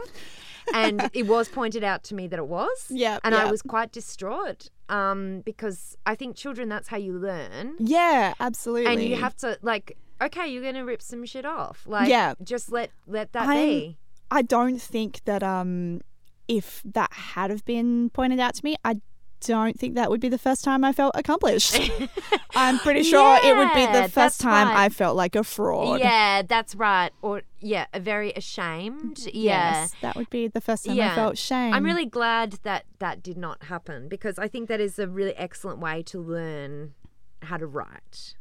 and 0.74 1.10
it 1.14 1.28
was 1.28 1.50
pointed 1.50 1.84
out 1.84 2.04
to 2.06 2.16
me 2.16 2.28
that 2.30 2.40
it 2.40 2.48
was. 2.48 2.88
Yeah, 2.90 3.20
and 3.26 3.36
I 3.36 3.52
was 3.52 3.62
quite 3.62 3.92
distraught 3.92 4.70
um, 4.88 5.42
because 5.42 5.98
I 6.06 6.16
think 6.16 6.38
children 6.38 6.70
that's 6.70 6.88
how 6.88 6.98
you 6.98 7.14
learn 7.18 7.76
Yeah, 7.80 8.34
absolutely. 8.40 8.94
and 8.94 9.04
you 9.04 9.18
have 9.18 9.36
to 9.38 9.58
like 9.62 9.98
okay 10.22 10.48
you're 10.48 10.64
gonna 10.64 10.86
rip 10.86 11.02
some 11.02 11.26
shit 11.26 11.46
off 11.46 11.84
like 11.88 12.08
Yeah. 12.08 12.36
just 12.44 12.72
let 12.72 12.92
let 13.08 13.34
that 13.34 13.48
I'm- 13.50 13.68
be 13.68 13.98
I 14.30 14.42
don't 14.44 14.80
think 14.82 15.22
that 15.26 15.44
um 15.44 16.02
if 16.58 16.82
that 16.86 17.12
had 17.14 17.50
have 17.52 17.64
been 17.66 18.10
pointed 18.12 18.40
out 18.40 18.56
to 18.56 18.66
me, 18.66 18.76
I 18.84 18.96
don't 19.44 19.80
think 19.80 19.96
that 19.96 20.12
would 20.12 20.22
be 20.22 20.30
the 20.30 20.38
first 20.38 20.64
time 20.64 20.84
I 20.84 20.92
felt 20.94 21.14
accomplished. 21.16 21.74
I'm 22.56 22.78
pretty 22.78 23.02
sure 23.04 23.40
it 23.44 23.56
would 23.58 23.74
be 23.74 23.86
the 23.88 24.08
first 24.08 24.40
time 24.40 24.68
right. 24.68 24.78
I 24.86 24.90
felt 24.90 25.16
like 25.16 25.36
a 25.36 25.44
fraud. 25.44 26.00
yeah 26.00 26.44
that's 26.44 26.76
right 26.76 27.12
or 27.24 27.42
yeah 27.60 27.86
a 27.92 28.00
very 28.00 28.32
ashamed 28.34 29.18
yeah 29.34 29.82
Yes, 29.82 29.96
that 30.02 30.16
would 30.16 30.30
be 30.30 30.48
the 30.48 30.62
first 30.62 30.86
time 30.86 30.96
Yeah. 30.96 31.14
I 31.14 31.16
felt 31.16 31.38
shame. 31.40 31.74
I'm 31.74 31.84
really 31.84 32.06
glad 32.06 32.60
that 32.64 32.86
that 33.00 33.24
did 33.24 33.38
not 33.38 33.64
happen 33.64 34.08
because 34.08 34.38
I 34.38 34.48
think 34.48 34.70
that 34.70 34.80
is 34.80 35.00
a 35.00 35.08
really 35.08 35.36
excellent 35.36 35.80
way 35.80 36.04
to 36.04 36.20
learn 36.22 36.94
how 37.42 37.58
to 37.58 37.66
write. 37.66 38.36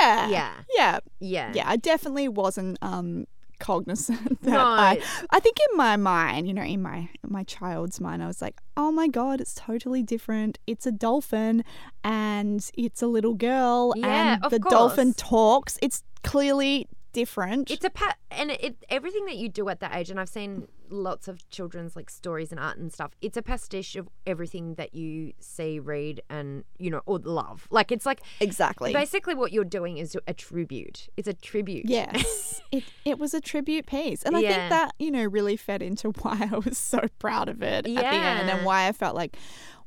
yeah, 0.00 0.28
Yeah. 0.28 0.52
yeah, 0.76 0.98
Yeah. 1.18 1.52
yeah. 1.54 1.68
I 1.68 1.76
definitely 1.76 2.28
wasn't 2.28 2.78
um 2.80 3.26
cognizant 3.58 4.42
that. 4.42 4.58
I 4.58 5.02
I 5.30 5.40
think 5.40 5.56
in 5.70 5.76
my 5.76 5.96
mind, 5.96 6.46
you 6.46 6.54
know, 6.54 6.62
in 6.62 6.82
my 6.82 7.08
my 7.26 7.44
child's 7.44 8.00
mind, 8.00 8.22
I 8.22 8.26
was 8.26 8.42
like, 8.42 8.60
oh 8.76 8.90
my 8.90 9.08
god, 9.08 9.40
it's 9.40 9.54
totally 9.54 10.02
different. 10.02 10.58
It's 10.66 10.86
a 10.86 10.92
dolphin, 10.92 11.64
and 12.02 12.68
it's 12.76 13.02
a 13.02 13.06
little 13.06 13.34
girl, 13.34 13.92
Yeah, 13.96 14.38
and 14.42 14.50
the 14.50 14.58
dolphin 14.58 15.14
talks. 15.14 15.78
It's 15.82 16.02
clearly 16.22 16.88
different. 17.14 17.70
It's 17.70 17.84
a 17.84 17.90
pa- 17.90 18.16
and 18.30 18.50
it, 18.50 18.62
it 18.62 18.84
everything 18.90 19.24
that 19.26 19.36
you 19.36 19.48
do 19.48 19.68
at 19.70 19.80
that 19.80 19.94
age, 19.94 20.10
and 20.10 20.20
I've 20.20 20.28
seen 20.28 20.68
lots 20.90 21.28
of 21.28 21.48
children's 21.48 21.96
like 21.96 22.10
stories 22.10 22.50
and 22.50 22.60
art 22.60 22.76
and 22.76 22.92
stuff. 22.92 23.12
It's 23.22 23.38
a 23.38 23.42
pastiche 23.42 23.96
of 23.96 24.06
everything 24.26 24.74
that 24.74 24.94
you 24.94 25.32
see, 25.40 25.78
read, 25.78 26.20
and 26.28 26.64
you 26.78 26.90
know, 26.90 27.00
or 27.06 27.18
love. 27.20 27.66
Like 27.70 27.90
it's 27.90 28.04
like 28.04 28.20
exactly. 28.40 28.92
basically 28.92 29.34
what 29.34 29.52
you're 29.52 29.64
doing 29.64 29.96
is 29.96 30.14
a 30.26 30.34
tribute. 30.34 31.08
It's 31.16 31.28
a 31.28 31.32
tribute. 31.32 31.86
Yes, 31.88 32.60
it 32.72 32.84
it 33.06 33.18
was 33.18 33.32
a 33.32 33.40
tribute 33.40 33.86
piece, 33.86 34.22
and 34.22 34.36
I 34.36 34.40
Yeah. 34.40 34.48
think 34.54 34.70
that 34.70 34.94
you 34.98 35.10
know 35.10 35.24
really 35.24 35.56
fed 35.56 35.80
into 35.80 36.10
why 36.22 36.48
I 36.52 36.58
was 36.58 36.76
so 36.76 37.00
proud 37.18 37.48
of 37.48 37.62
it 37.62 37.76
at 37.78 37.84
the 37.84 37.98
end, 38.00 38.50
and 38.50 38.66
why 38.66 38.88
I 38.88 38.92
felt 38.92 39.14
like, 39.16 39.36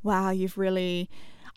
wow, 0.02 0.32
you've 0.32 0.58
really. 0.58 1.10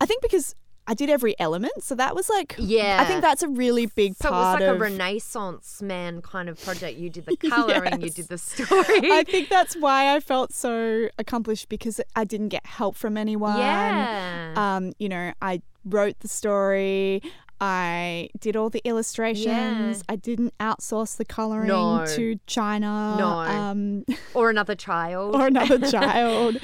I 0.02 0.06
think 0.06 0.22
because 0.22 0.54
I 0.90 0.94
did 0.94 1.08
every 1.08 1.38
element, 1.38 1.84
so 1.84 1.94
that 1.94 2.16
was 2.16 2.28
like, 2.28 2.56
Yeah. 2.58 2.98
I 3.00 3.04
think 3.04 3.20
that's 3.20 3.44
a 3.44 3.48
really 3.48 3.86
big 3.86 4.16
So 4.16 4.28
it 4.28 4.32
was 4.32 4.54
like 4.54 4.62
of. 4.64 4.74
a 4.74 4.78
Renaissance 4.80 5.80
man 5.80 6.20
kind 6.20 6.48
of 6.48 6.60
project. 6.60 6.98
You 6.98 7.08
did 7.10 7.26
the 7.26 7.36
coloring, 7.48 8.00
you 8.02 8.10
did 8.10 8.26
the 8.26 8.38
story. 8.38 8.68
I 9.12 9.22
think 9.24 9.48
that's 9.48 9.76
why 9.76 10.12
I 10.16 10.18
felt 10.18 10.52
so 10.52 11.08
accomplished 11.16 11.68
because 11.68 12.00
I 12.16 12.24
didn't 12.24 12.48
get 12.48 12.66
help 12.66 12.96
from 12.96 13.16
anyone. 13.16 13.56
yeah. 13.58 14.52
Um, 14.56 14.92
you 14.98 15.08
know, 15.08 15.32
I 15.40 15.62
wrote 15.84 16.18
the 16.20 16.28
story. 16.28 17.22
I 17.62 18.30
did 18.40 18.56
all 18.56 18.70
the 18.70 18.80
illustrations. 18.84 19.98
Yeah. 19.98 20.02
I 20.08 20.16
didn't 20.16 20.54
outsource 20.58 21.16
the 21.18 21.26
coloring 21.26 21.68
No. 21.68 22.06
to 22.16 22.40
China. 22.46 23.16
No. 23.18 23.28
Um, 23.28 24.04
or 24.34 24.48
another 24.48 24.74
child. 24.74 25.34
or 25.38 25.46
another 25.46 25.78
child. 25.78 26.56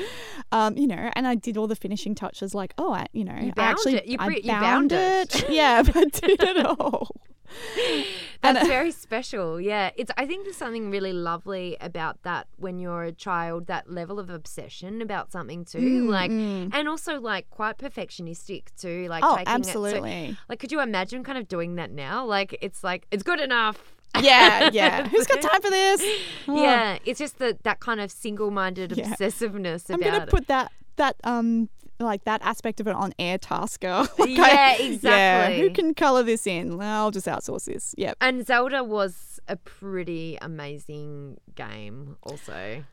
Um, 0.52 0.76
you 0.76 0.87
know, 0.87 1.11
and 1.14 1.26
I 1.26 1.35
did 1.35 1.56
all 1.56 1.66
the 1.66 1.76
finishing 1.76 2.14
touches 2.14 2.54
like, 2.54 2.72
oh, 2.78 2.92
I, 2.92 3.06
you 3.12 3.24
know, 3.24 3.37
You 3.37 3.52
I 3.56 3.62
actually 3.64 3.96
it. 3.96 4.06
You 4.06 4.16
I 4.20 4.26
pre- 4.26 4.42
bound 4.42 4.92
it. 4.92 5.44
Yeah, 5.50 5.82
I 5.94 6.04
did 6.04 6.42
it 6.42 6.64
all. 6.64 7.11
And, 8.42 8.56
That's 8.56 8.66
uh, 8.66 8.68
very 8.68 8.90
special. 8.92 9.61
Yeah. 9.61 9.90
It's 9.96 10.11
I 10.16 10.26
think 10.26 10.44
there's 10.44 10.56
something 10.56 10.90
really 10.90 11.12
lovely 11.12 11.76
about 11.80 12.22
that 12.22 12.46
when 12.59 12.78
you're 12.78 13.02
a 13.04 13.11
child, 13.12 13.66
that 13.66 13.90
level 13.90 14.20
of 14.20 14.30
obsession 14.30 15.00
about 15.00 15.32
something 15.32 15.64
too. 15.64 15.78
Mm, 16.02 16.09
like 16.11 16.30
mm. 16.30 16.70
and 16.72 16.87
also 16.87 17.18
like 17.18 17.48
quite 17.50 17.78
perfectionistic 17.78 18.64
too. 18.78 19.09
Like 19.09 19.24
Oh, 19.24 19.37
It, 19.37 19.44
absolutely. 19.46 20.32
so, 20.32 20.37
like 20.48 20.61
could 20.61 20.70
you 20.70 20.80
imagine 20.80 21.24
kind 21.24 21.38
of 21.38 21.48
doing 21.48 21.76
that 21.76 21.90
now? 21.90 22.24
Like 22.24 22.56
it's 22.61 22.85
like 22.85 23.06
it's 23.11 23.22
good 23.22 23.40
enough. 23.40 23.95
Yeah, 24.22 24.70
yeah. 24.72 25.09
Who's 25.09 25.26
got 25.26 25.40
time 25.42 25.61
for 25.62 25.70
this? 25.70 26.02
Oh, 26.48 26.62
Yeah, 26.62 26.98
it's 27.05 27.18
just 27.18 27.38
the, 27.38 27.57
that 27.64 27.81
kind 27.81 28.00
of 28.00 28.11
single-minded 28.11 28.96
Yeah. 28.96 29.07
obsessiveness 29.14 29.90
I'm 29.90 30.00
gonna 30.00 30.24
it. 30.24 30.29
put 30.31 30.46
that 30.48 30.72
that 30.96 31.16
um 31.24 31.68
like 31.98 32.24
that 32.24 32.42
aspect 32.42 32.79
of 32.81 32.87
it 32.87 32.94
on 32.94 33.12
Air 33.18 33.38
Tasker. 33.38 34.07
Like, 34.18 34.29
Yeah, 34.31 34.42
I- 34.42 34.76
Yeah, 34.79 34.83
exactly. 34.83 35.61
who 35.61 35.70
can 35.70 35.94
color 35.94 36.22
this 36.22 36.46
in? 36.46 36.79
I'll 36.81 37.11
just 37.11 37.26
outsource 37.26 37.64
this. 37.64 37.94
Yep. 37.96 38.16
And 38.20 38.46
Zelda 38.46 38.85
was 38.85 39.40
a 39.48 39.57
pretty 39.57 40.37
amazing 40.42 41.38
game, 41.55 42.16
also. 42.22 42.85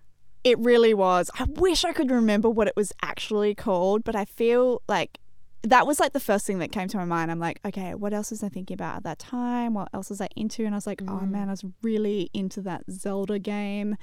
It 0.46 0.58
really 0.60 0.94
was. 0.94 1.30
I 1.40 1.46
wish 1.46 1.84
I 1.86 1.92
could 1.94 2.12
remember 2.12 2.50
what 2.50 2.68
it 2.68 2.76
was 2.76 2.92
actually 3.02 3.56
called, 3.56 4.04
but 4.04 4.16
I 4.16 4.24
feel 4.26 4.82
like 4.88 5.18
that 5.63 5.88
was 5.88 5.99
like 5.99 6.12
the 6.13 6.19
first 6.19 6.45
thing 6.45 6.60
that 6.60 6.71
came 6.71 6.88
to 6.89 6.97
my 6.97 7.06
mind. 7.06 7.32
I'm 7.32 7.39
like, 7.39 7.60
okay, 7.65 7.95
what 7.95 8.13
else 8.13 8.32
was 8.32 8.43
I 8.43 8.49
thinking 8.49 8.73
about 8.76 8.97
at 8.97 9.04
that 9.04 9.19
time? 9.19 9.73
What 9.73 9.88
else 9.93 10.10
was 10.10 10.19
I 10.19 10.28
into? 10.36 10.65
And 10.65 10.76
I 10.76 10.78
was 10.78 10.86
like, 10.88 11.02
oh 11.08 11.21
man, 11.21 11.47
I 11.47 11.52
was 11.52 11.63
really 11.82 12.30
into 12.34 12.62
that 12.63 12.84
Zelda 12.91 13.39
game. 13.39 13.95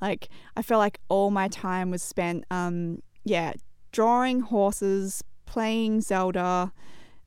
Like, 0.00 0.28
I 0.56 0.62
felt 0.62 0.80
like 0.80 0.98
all 1.08 1.30
my 1.30 1.46
time 1.48 1.90
was 1.90 2.02
spent, 2.02 2.44
um, 2.50 3.00
yeah, 3.24 3.52
drawing 3.92 4.40
horses, 4.40 5.22
playing 5.46 6.00
Zelda, 6.00 6.72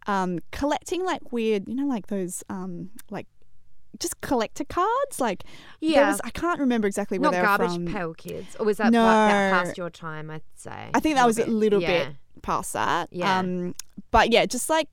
um, 0.05 0.39
collecting 0.51 1.05
like 1.05 1.31
weird, 1.31 1.67
you 1.67 1.75
know, 1.75 1.85
like 1.87 2.07
those, 2.07 2.43
um, 2.49 2.89
like 3.09 3.27
just 3.99 4.19
collector 4.19 4.65
cards. 4.65 5.19
Like, 5.21 5.43
Yeah. 5.79 6.09
was, 6.09 6.19
I 6.25 6.29
can't 6.31 6.59
remember 6.59 6.87
exactly 6.87 7.19
where 7.19 7.31
Not 7.31 7.31
they 7.31 7.39
were 7.39 7.45
garbage 7.47 7.73
from. 7.73 7.87
pail 7.87 8.13
kids. 8.13 8.55
Or 8.59 8.65
was 8.65 8.77
that, 8.77 8.91
No. 8.91 9.01
pa- 9.03 9.27
that 9.29 9.63
past 9.65 9.77
your 9.77 9.89
time, 9.89 10.29
I'd 10.29 10.41
say? 10.55 10.89
I 10.93 10.99
think 10.99 11.15
that 11.15 11.25
was 11.25 11.39
a 11.39 11.45
little 11.45 11.81
Yeah. 11.81 12.05
bit 12.05 12.15
past 12.41 12.73
that. 12.73 13.09
Yeah. 13.11 13.39
Um, 13.39 13.75
but 14.11 14.31
yeah, 14.31 14.45
just 14.45 14.69
like 14.69 14.87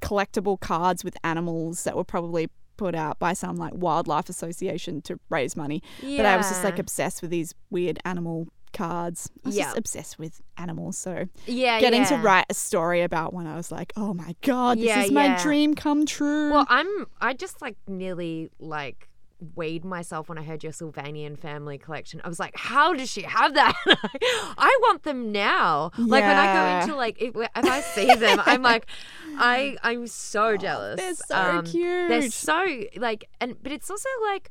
collectible 0.00 0.58
cards 0.58 1.04
with 1.04 1.16
animals 1.24 1.84
that 1.84 1.96
were 1.96 2.04
probably 2.04 2.48
put 2.76 2.94
out 2.94 3.18
by 3.18 3.32
some 3.32 3.56
like 3.56 3.72
wildlife 3.74 4.28
association 4.28 5.00
to 5.02 5.18
raise 5.28 5.56
money. 5.56 5.82
Yeah. 6.02 6.18
But 6.18 6.26
I 6.26 6.36
was 6.36 6.48
just 6.48 6.64
like 6.64 6.78
obsessed 6.78 7.22
with 7.22 7.30
these 7.30 7.54
weird 7.70 7.98
animal 8.04 8.48
cards. 8.72 9.30
I 9.44 9.48
was 9.48 9.56
Yeah. 9.56 9.64
just 9.64 9.78
obsessed 9.78 10.18
with 10.18 10.40
animals. 10.56 10.96
So 10.98 11.26
yeah, 11.46 11.78
getting 11.78 12.04
to 12.06 12.16
write 12.16 12.46
a 12.50 12.54
story 12.54 13.02
about 13.02 13.32
one, 13.32 13.46
I 13.46 13.54
was 13.56 13.70
like, 13.70 13.92
oh 13.96 14.14
my 14.14 14.34
god, 14.42 14.78
this 14.78 14.86
Yeah, 14.86 15.04
is 15.04 15.10
my 15.12 15.26
yeah. 15.26 15.42
dream 15.42 15.74
come 15.74 16.06
true. 16.06 16.50
Well, 16.50 16.66
I'm. 16.68 17.06
I 17.20 17.34
just 17.34 17.60
like 17.62 17.76
nearly 17.86 18.50
like 18.58 19.08
weed 19.54 19.84
myself 19.84 20.28
when 20.28 20.38
I 20.38 20.42
heard 20.42 20.62
your 20.62 20.72
Sylvanian 20.72 21.38
family 21.38 21.78
collection. 21.78 22.20
I 22.24 22.28
was 22.28 22.38
like, 22.38 22.56
how 22.56 22.94
does 22.94 23.10
she 23.10 23.22
have 23.22 23.54
that? 23.54 23.74
I 23.86 24.78
want 24.82 25.02
them 25.02 25.32
now. 25.32 25.90
Like 25.98 26.24
when 26.24 26.36
I 26.36 26.52
go 26.54 26.80
into 26.82 26.96
like 26.96 27.20
if, 27.20 27.34
if 27.36 27.48
I 27.54 27.80
see 27.80 28.06
them, 28.14 28.40
I'm 28.46 28.62
like, 28.62 28.86
I 29.38 29.76
I'm 29.82 30.06
so 30.06 30.56
jealous. 30.56 31.00
they're 31.00 31.14
so 31.14 31.34
Um, 31.36 31.64
They're 31.64 32.30
so 32.30 32.64
like, 32.96 33.28
and 33.40 33.56
but 33.62 33.72
it's 33.72 33.90
also 33.90 34.08
like. 34.30 34.50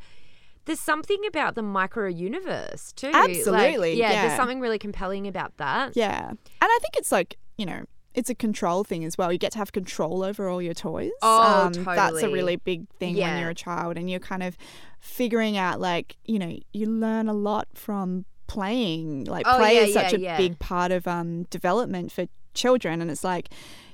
There's 0.65 0.79
something 0.79 1.17
about 1.27 1.55
the 1.55 1.63
micro 1.63 2.07
universe 2.07 2.93
too. 2.93 3.09
Like, 3.09 3.31
Absolutely, 3.31 3.93
yeah, 3.95 4.11
yeah. 4.11 4.21
There's 4.27 4.37
something 4.37 4.59
really 4.59 4.77
compelling 4.77 5.25
about 5.27 5.57
that. 5.57 5.97
yeah. 5.97 6.29
And 6.29 6.37
I 6.61 6.77
think 6.81 6.97
it's 6.97 7.11
like, 7.11 7.37
you 7.57 7.65
know, 7.65 7.83
it's 8.13 8.29
a 8.29 8.35
control 8.35 8.83
thing 8.83 9.05
as 9.05 9.17
well. 9.17 9.31
You 9.31 9.37
get 9.37 9.53
to 9.53 9.57
have 9.57 9.71
control 9.71 10.23
over 10.23 10.49
all 10.49 10.61
your 10.61 10.73
toys. 10.73 11.11
Oh, 11.21 11.69
totally. 11.73 11.95
That's 11.95 12.23
a 12.23 12.29
really 12.29 12.57
big 12.57 12.89
thing 12.99 13.15
when 13.15 13.39
you're 13.39 13.49
a 13.51 13.55
child 13.55 13.97
and 13.97 14.09
you're 14.09 14.19
kind 14.19 14.43
of 14.43 14.57
figuring 14.99 15.57
out 15.57 15.79
like, 15.79 16.17
you 16.25 16.37
know, 16.37 16.57
you 16.73 16.87
learn 16.87 17.27
a 17.29 17.33
lot 17.33 17.67
from 17.73 18.25
playing. 18.47 19.25
Like 19.25 19.45
Oh, 19.47 19.57
play 19.57 19.75
yeah, 19.75 19.81
is 19.81 19.93
such 19.93 20.11
yeah, 20.13 20.17
a 20.17 20.21
yeah. 20.21 20.37
big 20.37 20.59
part 20.59 20.91
of 20.91 21.07
um 21.07 21.43
development 21.43 22.11
for 22.11 22.25
children 22.53 23.01
and 23.01 23.09
it's 23.09 23.23
like 23.23 23.49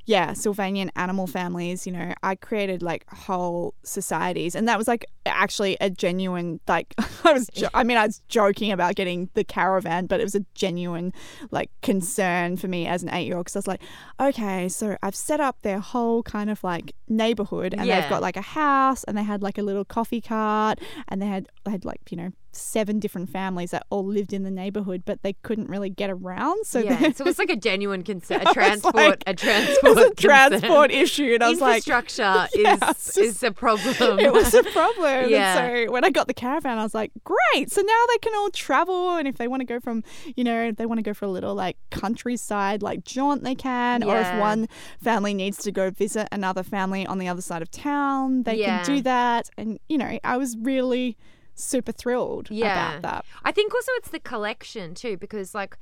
yeah, 0.09 0.31
Sylvanian 0.31 0.89
animal 0.95 1.27
families, 1.27 1.85
you 1.85 1.91
know, 1.91 2.13
I 2.23 2.35
created 2.35 2.81
like 2.81 3.05
whole 3.09 3.73
societies. 3.83 4.55
And 4.55 4.65
that 4.69 4.77
was 4.77 4.87
like 4.87 5.05
actually 5.25 5.75
a 5.81 5.89
genuine, 5.89 6.61
like, 6.65 6.93
I 7.25 7.33
was, 7.33 7.47
jo- 7.53 7.67
I 7.73 7.83
mean, 7.83 7.97
I 7.97 8.05
was 8.05 8.21
joking 8.29 8.71
about 8.71 8.95
getting 8.95 9.29
the 9.33 9.43
caravan, 9.43 10.05
but 10.05 10.21
it 10.21 10.23
was 10.23 10.33
a 10.33 10.45
genuine, 10.55 11.11
like, 11.51 11.69
concern 11.81 12.55
for 12.55 12.69
me 12.69 12.87
as 12.87 13.03
an 13.03 13.09
eight 13.09 13.25
year 13.27 13.35
old. 13.35 13.47
Cause 13.47 13.57
I 13.57 13.59
was 13.59 13.67
like, 13.67 13.81
okay, 14.17 14.69
so 14.69 14.95
I've 15.03 15.13
set 15.15 15.41
up 15.41 15.61
their 15.61 15.79
whole 15.79 16.23
kind 16.23 16.49
of 16.49 16.63
like 16.63 16.93
neighborhood 17.09 17.73
and 17.77 17.85
Yeah. 17.85 17.99
they've 17.99 18.09
got 18.09 18.21
like 18.21 18.37
a 18.37 18.41
house 18.41 19.03
and 19.03 19.17
they 19.17 19.23
had 19.23 19.43
like 19.43 19.57
a 19.57 19.61
little 19.61 19.83
coffee 19.83 20.21
cart 20.21 20.79
and 21.09 21.21
they 21.21 21.27
had, 21.27 21.49
they 21.65 21.71
had 21.71 21.83
like, 21.83 21.99
you 22.09 22.15
know, 22.15 22.31
seven 22.51 22.99
different 22.99 23.29
families 23.29 23.71
that 23.71 23.85
all 23.89 24.05
lived 24.05 24.33
in 24.33 24.43
the 24.43 24.49
neighborhood, 24.51 25.03
but 25.05 25.21
they 25.21 25.33
couldn't 25.43 25.69
really 25.69 25.89
get 25.89 26.09
around. 26.09 26.65
So 26.65 26.79
yeah, 26.79 27.11
so 27.11 27.25
it's 27.27 27.37
like 27.39 27.49
a 27.49 27.55
genuine 27.55 28.03
concern, 28.11 28.41
a 28.41 28.45
was 28.45 28.53
transport, 28.53 28.95
like- 28.95 29.23
a 29.27 29.29
it 29.31 29.37
transport, 29.37 29.97
a 29.97 30.11
transport 30.17 30.91
issue. 30.91 31.33
And 31.35 31.43
I 31.43 31.49
was 31.49 31.61
like, 31.61 31.87
Infrastructure 31.87 32.47
Yeah, 32.55 32.73
is 32.75 32.79
just- 32.79 33.17
is 33.17 33.43
a 33.43 33.51
problem. 33.51 34.19
it 34.19 34.33
was 34.33 34.53
a 34.53 34.63
problem. 34.63 35.29
Yeah. 35.29 35.57
And 35.57 35.87
so 35.87 35.91
when 35.91 36.03
I 36.03 36.09
got 36.09 36.27
the 36.27 36.33
caravan, 36.33 36.77
I 36.79 36.83
was 36.83 36.95
like, 36.95 37.11
great. 37.23 37.71
So 37.71 37.81
now 37.81 38.03
they 38.09 38.17
can 38.19 38.33
all 38.35 38.49
travel. 38.49 39.15
And 39.17 39.27
if 39.27 39.37
they 39.37 39.47
want 39.47 39.61
to 39.61 39.65
go 39.65 39.79
from, 39.79 40.03
you 40.35 40.43
know, 40.43 40.63
if 40.69 40.77
they 40.77 40.85
want 40.85 40.97
to 40.99 41.03
go 41.03 41.13
for 41.13 41.25
a 41.25 41.29
little 41.29 41.53
like 41.55 41.77
countryside, 41.91 42.81
like 42.81 43.03
jaunt, 43.03 43.43
they 43.43 43.55
can. 43.55 44.03
Or 44.03 44.17
if 44.17 44.39
one 44.39 44.67
family 45.01 45.33
needs 45.33 45.57
to 45.59 45.71
go 45.71 45.89
visit 45.91 46.27
another 46.31 46.63
family 46.63 47.05
on 47.05 47.19
the 47.19 47.27
other 47.27 47.41
side 47.41 47.61
of 47.61 47.69
town, 47.69 48.43
they 48.43 48.55
Yeah. 48.55 48.83
can 48.83 48.95
do 48.95 49.01
that. 49.03 49.49
And, 49.57 49.79
you 49.89 49.97
know, 49.97 50.17
I 50.23 50.37
was 50.37 50.57
really 50.59 51.17
super 51.57 51.91
thrilled 51.91 52.49
Yeah. 52.49 52.97
about 52.97 53.01
that. 53.03 53.25
I 53.43 53.51
think 53.51 53.73
also 53.73 53.91
it's 53.97 54.09
the 54.09 54.19
collection 54.19 54.93
too, 54.93 55.17
because 55.17 55.53
like 55.53 55.77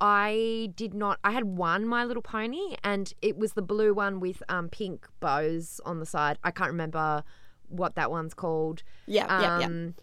I 0.00 0.72
did 0.76 0.94
not. 0.94 1.18
I 1.22 1.30
had 1.32 1.44
one 1.44 1.86
My 1.86 2.04
Little 2.04 2.22
Pony, 2.22 2.76
and 2.82 3.12
it 3.20 3.36
was 3.36 3.52
the 3.52 3.62
blue 3.62 3.92
one 3.92 4.18
with 4.18 4.42
um 4.48 4.68
pink 4.68 5.06
bows 5.20 5.80
on 5.84 6.00
the 6.00 6.06
side. 6.06 6.38
I 6.42 6.50
can't 6.50 6.70
remember 6.70 7.22
what 7.68 7.94
that 7.96 8.10
one's 8.10 8.34
called. 8.34 8.82
Yeah, 9.06 9.26
yeah, 9.40 9.58
yeah. 9.60 9.66
Um, 9.66 9.94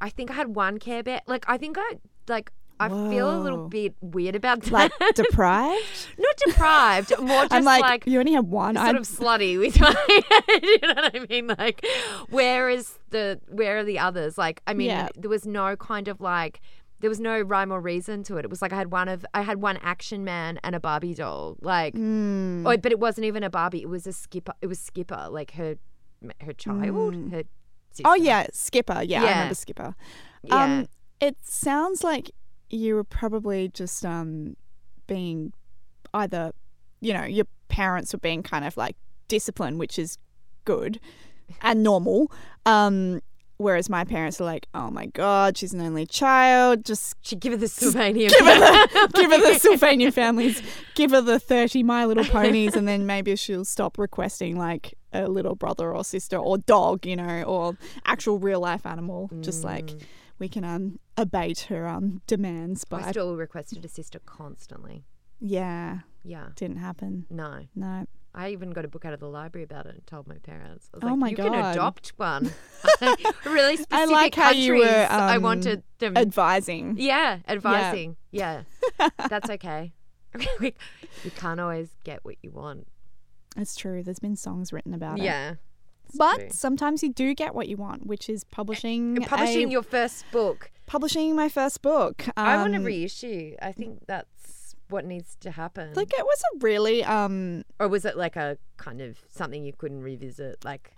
I 0.00 0.10
think 0.10 0.30
I 0.30 0.34
had 0.34 0.54
one 0.54 0.78
Care 0.78 1.02
Bear. 1.02 1.22
Like 1.26 1.44
I 1.48 1.56
think 1.58 1.76
I 1.78 1.98
like. 2.28 2.52
I 2.78 2.88
feel 2.88 3.34
a 3.34 3.40
little 3.40 3.68
bit 3.68 3.94
weird 4.00 4.34
about 4.34 4.60
that. 4.62 4.72
Like 4.72 4.92
deprived? 5.14 6.08
Not 6.18 6.36
deprived, 6.46 7.12
more 7.20 7.42
just 7.42 7.52
I'm 7.52 7.64
like, 7.64 7.82
like 7.82 8.06
you 8.06 8.18
only 8.18 8.32
have 8.34 8.44
one. 8.46 8.74
sort 8.76 8.86
I'm 8.88 8.96
of 8.96 9.02
slutty 9.04 9.58
with 9.58 9.80
my 9.80 9.94
you 10.62 10.78
know 10.82 10.94
what 10.94 11.16
I 11.16 11.26
mean? 11.30 11.46
Like 11.58 11.84
where 12.28 12.68
is 12.68 12.98
the 13.10 13.40
where 13.48 13.78
are 13.78 13.84
the 13.84 13.98
others? 13.98 14.36
Like 14.36 14.60
I 14.66 14.74
mean 14.74 14.88
Yeah. 14.88 15.08
there 15.16 15.30
was 15.30 15.46
no 15.46 15.74
kind 15.76 16.08
of 16.08 16.20
like 16.20 16.60
there 17.00 17.10
was 17.10 17.20
no 17.20 17.40
rhyme 17.40 17.72
or 17.72 17.80
reason 17.80 18.22
to 18.24 18.36
it. 18.38 18.44
It 18.44 18.50
was 18.50 18.60
like 18.62 18.72
I 18.72 18.76
had 18.76 18.90
one 18.90 19.08
of 19.08 19.24
I 19.34 19.42
had 19.42 19.60
one 19.60 19.76
action 19.78 20.24
man 20.24 20.58
and 20.62 20.74
a 20.74 20.80
Barbie 20.80 21.14
doll. 21.14 21.56
Like 21.60 21.94
Mm. 21.94 22.66
oh, 22.66 22.76
but 22.76 22.92
it 22.92 22.98
wasn't 22.98 23.24
even 23.26 23.42
a 23.42 23.50
Barbie, 23.50 23.82
it 23.82 23.88
was 23.88 24.06
a 24.06 24.12
skipper 24.12 24.52
it 24.60 24.66
was 24.66 24.78
Skipper, 24.78 25.28
like 25.30 25.52
her 25.52 25.76
her 26.40 26.52
child, 26.52 26.82
her 27.32 27.42
sister. 27.92 28.02
Oh 28.04 28.14
yeah, 28.14 28.46
Skipper. 28.52 29.02
Yeah, 29.02 29.22
I 29.22 29.28
remember 29.30 29.54
Skipper. 29.54 29.94
Yeah. 30.42 30.62
Um, 30.62 30.86
it 31.20 31.36
sounds 31.42 32.02
like 32.04 32.30
you 32.70 32.94
were 32.94 33.04
probably 33.04 33.68
just 33.68 34.04
um 34.04 34.56
being 35.06 35.52
either, 36.14 36.52
you 37.00 37.12
know, 37.12 37.24
your 37.24 37.46
parents 37.68 38.12
were 38.12 38.18
being 38.18 38.42
kind 38.42 38.64
of 38.64 38.76
like 38.76 38.96
disciplined, 39.28 39.78
which 39.78 39.98
is 39.98 40.18
good 40.64 40.98
and 41.62 41.82
normal. 41.82 42.30
Um, 42.64 43.20
whereas 43.58 43.88
my 43.88 44.04
parents 44.04 44.40
are 44.40 44.44
like, 44.44 44.66
"Oh 44.74 44.90
my 44.90 45.06
god, 45.06 45.56
she's 45.56 45.72
an 45.72 45.80
only 45.80 46.06
child. 46.06 46.84
Just 46.84 47.14
She 47.22 47.36
give 47.36 47.52
her 47.52 47.56
the 47.58 47.68
Sylvania. 47.68 48.28
give 48.28 48.44
her 48.44 48.58
the 48.58 49.10
give 49.14 49.30
her 49.30 49.38
the 49.38 49.58
Sylvanian 49.60 50.12
families, 50.12 50.60
give 50.94 51.10
her 51.12 51.20
the 51.20 51.38
thirty 51.38 51.82
My 51.82 52.04
Little 52.04 52.24
Ponies, 52.24 52.74
and 52.74 52.86
then 52.88 53.06
maybe 53.06 53.36
she'll 53.36 53.64
stop 53.64 53.98
requesting 53.98 54.56
like 54.58 54.94
a 55.12 55.28
little 55.28 55.54
brother 55.54 55.94
or 55.94 56.04
sister 56.04 56.36
or 56.36 56.58
dog, 56.58 57.06
you 57.06 57.16
know, 57.16 57.42
or 57.44 57.76
actual 58.04 58.38
real 58.38 58.60
life 58.60 58.84
animal. 58.86 59.30
Just 59.40 59.62
like 59.64 59.86
Mm. 59.86 60.02
We 60.38 60.48
can 60.48 60.64
um 60.64 60.98
abate 61.16 61.60
her 61.70 61.86
um 61.88 62.20
demands 62.26 62.84
I 62.90 63.10
still 63.10 63.36
requested 63.36 63.84
a 63.84 63.88
sister 63.88 64.18
constantly. 64.20 65.04
yeah, 65.40 66.00
Yeah. 66.24 66.48
didn't 66.54 66.78
happen. 66.78 67.26
No. 67.30 67.66
No, 67.74 68.06
I 68.34 68.50
even 68.50 68.70
got 68.72 68.84
a 68.84 68.88
book 68.88 69.04
out 69.06 69.12
of 69.14 69.20
the 69.20 69.28
library 69.28 69.64
about 69.64 69.86
it 69.86 69.94
and 69.94 70.06
told 70.06 70.26
my 70.28 70.36
parents. 70.38 70.90
I 70.92 70.96
was 70.98 71.04
Oh 71.04 71.06
like, 71.08 71.18
my 71.18 71.28
you 71.30 71.36
can 71.36 71.54
adopt 71.54 72.12
one. 72.16 72.50
really 73.46 73.76
specific 73.76 73.92
I 73.92 74.04
like 74.06 74.34
how 74.34 74.44
countries. 74.44 74.66
you 74.66 74.74
were, 74.78 75.06
I 75.10 75.36
um, 75.36 75.42
wanted 75.42 75.82
them. 75.98 76.16
advising. 76.16 76.96
yeah, 76.98 77.38
advising. 77.48 78.16
Yeah. 78.30 78.62
That's 79.28 79.48
okay. 79.50 79.92
you 80.60 81.30
can't 81.36 81.60
always 81.60 81.88
get 82.04 82.24
what 82.24 82.36
you 82.42 82.50
want. 82.50 82.86
It's 83.56 83.74
true. 83.74 84.02
There's 84.02 84.18
been 84.18 84.36
songs 84.36 84.70
written 84.72 84.92
about 84.92 85.18
it. 85.18 85.24
Yeah. 85.24 85.52
it's 85.52 85.60
But 86.14 86.36
true. 86.36 86.48
sometimes 86.52 87.02
you 87.02 87.12
do 87.12 87.34
get 87.34 87.54
what 87.54 87.68
you 87.68 87.76
want, 87.76 88.06
which 88.06 88.28
is 88.28 88.44
publishing 88.44 89.16
publishing 89.26 89.68
a- 89.68 89.72
your 89.72 89.82
first 89.82 90.24
book. 90.30 90.70
publishing 90.86 91.34
my 91.34 91.48
first 91.48 91.82
book. 91.82 92.26
I 92.36 92.56
want 92.58 92.72
to 92.74 92.78
Um, 92.78 92.84
reissue. 92.84 93.56
I 93.60 93.72
think 93.72 94.06
that's 94.06 94.76
what 94.88 95.04
needs 95.04 95.36
to 95.40 95.50
happen. 95.50 95.94
Like 95.94 96.12
it 96.16 96.24
was 96.24 96.40
a 96.54 96.58
really 96.60 97.02
um 97.04 97.64
or 97.80 97.88
was 97.88 98.04
it 98.04 98.16
like 98.16 98.36
a 98.36 98.56
kind 98.76 99.00
of 99.00 99.18
something 99.28 99.64
you 99.64 99.72
couldn't 99.72 100.02
revisit, 100.02 100.64
like 100.64 100.92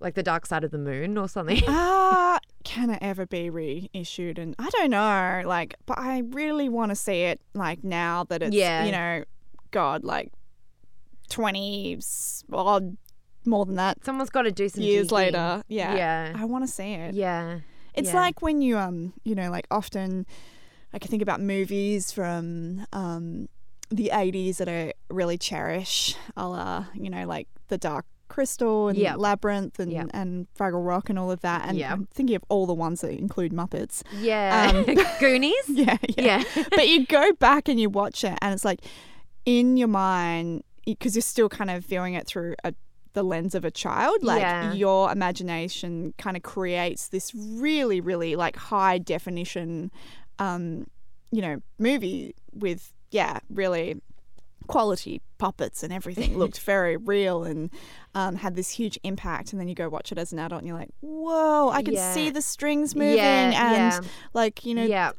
like 0.00 0.14
the 0.14 0.22
Dark 0.22 0.46
Side 0.46 0.62
of 0.62 0.70
the 0.70 0.78
Moon 0.78 1.16
or 1.18 1.28
something? 1.28 1.62
ah 1.68 2.38
can 2.64 2.90
it 2.90 2.98
ever 3.00 3.24
be 3.24 3.48
reissued 3.48 4.38
and 4.38 4.54
I 4.58 4.68
don't 4.70 4.90
know 4.90 5.42
like 5.46 5.74
but 5.86 5.98
I 5.98 6.18
really 6.18 6.68
want 6.68 6.90
to 6.90 6.96
see 6.96 7.22
it 7.22 7.40
like 7.54 7.82
now 7.82 8.24
that 8.24 8.42
it's 8.42 8.54
Yeah. 8.54 8.84
you 8.84 8.92
know 8.92 9.24
god 9.70 10.04
like 10.04 10.32
20 11.30 11.96
s- 11.96 12.44
odd 12.52 12.96
more 13.48 13.64
than 13.66 13.76
that 13.76 14.04
Someone's 14.04 14.30
got 14.30 14.42
to 14.42 14.52
do 14.52 14.68
some 14.68 14.82
years 14.82 15.08
digging. 15.08 15.16
later 15.34 15.62
yeah 15.68 15.94
Yeah. 15.96 16.32
I 16.36 16.44
want 16.44 16.64
to 16.66 16.72
see 16.72 16.92
it 16.94 17.14
Yeah. 17.14 17.60
It's 17.94 18.10
Yeah. 18.12 18.20
like 18.20 18.42
when 18.42 18.60
you 18.62 18.78
um 18.78 19.12
you 19.24 19.34
know 19.34 19.50
like 19.50 19.66
often 19.70 20.26
I 20.92 20.98
can 20.98 21.10
think 21.10 21.22
about 21.22 21.40
movies 21.40 22.12
from 22.12 22.86
um 22.92 23.48
the 23.90 24.10
80s 24.12 24.58
that 24.58 24.68
I 24.68 24.92
really 25.08 25.38
cherish, 25.38 26.14
a 26.36 26.46
la, 26.46 26.84
you 26.94 27.08
know, 27.08 27.24
like 27.26 27.48
The 27.68 27.78
Dark 27.78 28.04
Crystal 28.28 28.88
and 28.88 28.98
Yep. 28.98 29.16
Labyrinth 29.16 29.78
and, 29.80 29.90
Yep. 29.90 30.10
and 30.12 30.46
Fraggle 30.58 30.86
Rock 30.86 31.08
and 31.08 31.18
all 31.18 31.30
of 31.30 31.40
that. 31.40 31.64
And 31.66 31.78
Yep. 31.78 31.90
I'm 31.90 32.06
thinking 32.12 32.36
of 32.36 32.44
all 32.50 32.66
the 32.66 32.74
ones 32.74 33.00
that 33.00 33.12
include 33.12 33.52
Muppets. 33.52 34.02
Yeah. 34.20 34.72
Um, 34.74 34.84
Goonies? 35.20 35.54
Yeah, 35.68 35.96
yeah. 36.18 36.44
Yeah. 36.54 36.64
but 36.70 36.86
you 36.86 37.06
go 37.06 37.32
back 37.32 37.68
and 37.70 37.80
you 37.80 37.88
watch 37.88 38.24
it 38.24 38.36
and 38.42 38.52
it's 38.52 38.64
like 38.64 38.80
in 39.46 39.78
your 39.78 39.88
mind, 39.88 40.64
because 40.84 41.14
you're 41.16 41.22
still 41.22 41.48
kind 41.48 41.70
of 41.70 41.82
viewing 41.86 42.12
it 42.12 42.26
through 42.26 42.56
a 42.64 42.74
the 43.18 43.22
lens 43.34 43.54
of 43.54 43.64
a 43.64 43.70
child 43.84 44.18
like 44.22 44.42
Yeah. 44.42 44.72
your 44.84 45.10
imagination 45.10 46.14
kind 46.18 46.36
of 46.38 46.42
creates 46.54 47.02
this 47.08 47.26
really 47.34 48.00
really 48.10 48.32
like 48.44 48.56
high 48.56 48.98
definition 48.98 49.90
um 50.38 50.86
you 51.36 51.42
know 51.42 51.56
movie 51.78 52.34
with 52.52 52.92
yeah 53.10 53.34
really 53.50 54.00
quality 54.66 55.20
puppets 55.38 55.82
and 55.82 55.92
everything 55.92 56.36
looked 56.42 56.60
very 56.60 56.96
real 56.96 57.42
and 57.44 57.70
um, 58.14 58.36
had 58.36 58.54
this 58.54 58.70
huge 58.70 58.98
impact 59.02 59.52
and 59.52 59.60
then 59.60 59.68
you 59.68 59.74
go 59.74 59.88
watch 59.88 60.12
it 60.12 60.18
as 60.18 60.32
an 60.32 60.38
adult 60.38 60.60
and 60.60 60.68
you're 60.68 60.76
like 60.76 60.90
whoa 61.00 61.70
i 61.70 61.82
can 61.82 61.94
Yeah. 61.94 62.12
see 62.12 62.30
the 62.30 62.42
strings 62.42 62.94
moving 62.94 63.16
Yeah, 63.16 63.96
and 63.96 64.08
like 64.34 64.64
you 64.66 64.74
know 64.74 64.84
yeah. 64.84 65.12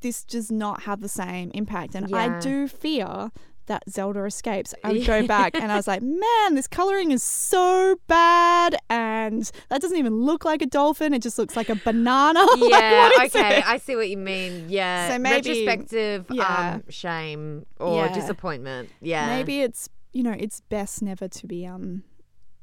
this 0.00 0.24
does 0.24 0.50
not 0.50 0.82
have 0.82 1.00
the 1.00 1.08
same 1.10 1.50
impact. 1.54 1.94
And 1.94 2.14
I 2.16 2.40
do 2.40 2.66
fear 2.68 3.30
that 3.68 3.84
Zelda 3.88 4.24
escapes. 4.24 4.74
I 4.84 4.92
would 4.92 5.06
go 5.06 5.26
back 5.38 5.54
and 5.54 5.70
I 5.72 5.76
was 5.76 5.86
like, 5.86 6.02
man, 6.02 6.54
this 6.54 6.66
coloring 6.66 7.10
is 7.12 7.22
so 7.22 7.96
bad. 8.06 8.76
And 8.90 9.50
that 9.70 9.80
doesn't 9.80 9.96
even 9.96 10.20
look 10.22 10.44
like 10.44 10.60
a 10.60 10.66
dolphin. 10.66 11.14
It 11.14 11.22
just 11.22 11.38
looks 11.38 11.56
like 11.56 11.68
a 11.70 11.76
banana. 11.76 12.44
Yeah, 12.58 13.08
is 13.22 13.34
okay, 13.34 13.58
it? 13.58 13.68
I 13.68 13.78
see 13.78 13.96
what 13.96 14.08
you 14.10 14.16
mean. 14.18 14.66
Yeah, 14.68 15.08
So 15.10 15.18
maybe- 15.18 15.48
retrospective 15.50 16.26
yeah. 16.30 16.74
um, 16.74 16.82
shame 16.90 17.64
or 17.80 18.06
Yeah. 18.06 18.12
disappointment. 18.14 18.90
Yeah, 19.00 19.26
Maybe 19.26 19.62
it's, 19.62 19.88
you 20.12 20.22
know, 20.22 20.34
it's 20.38 20.60
best 20.60 21.00
never 21.02 21.28
to 21.28 21.46
be, 21.46 21.64
um, 21.66 22.02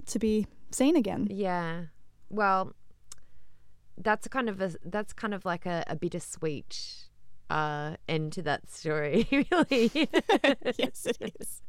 to 0.07 0.19
be 0.19 0.45
seen 0.71 0.95
again. 0.95 1.27
Yeah. 1.31 1.85
Well, 2.29 2.73
that's 3.97 4.27
kind 4.27 4.49
of 4.49 4.59
a 4.61 4.73
that's 4.83 5.13
kind 5.13 5.33
of 5.33 5.45
like 5.45 5.65
a, 5.65 5.83
a 5.87 5.95
bittersweet 5.95 7.05
uh, 7.49 7.95
end 8.07 8.33
to 8.33 8.41
that 8.43 8.69
story, 8.69 9.27
really. 9.51 9.91
yes, 10.77 11.05
it 11.05 11.35
is. 11.39 11.61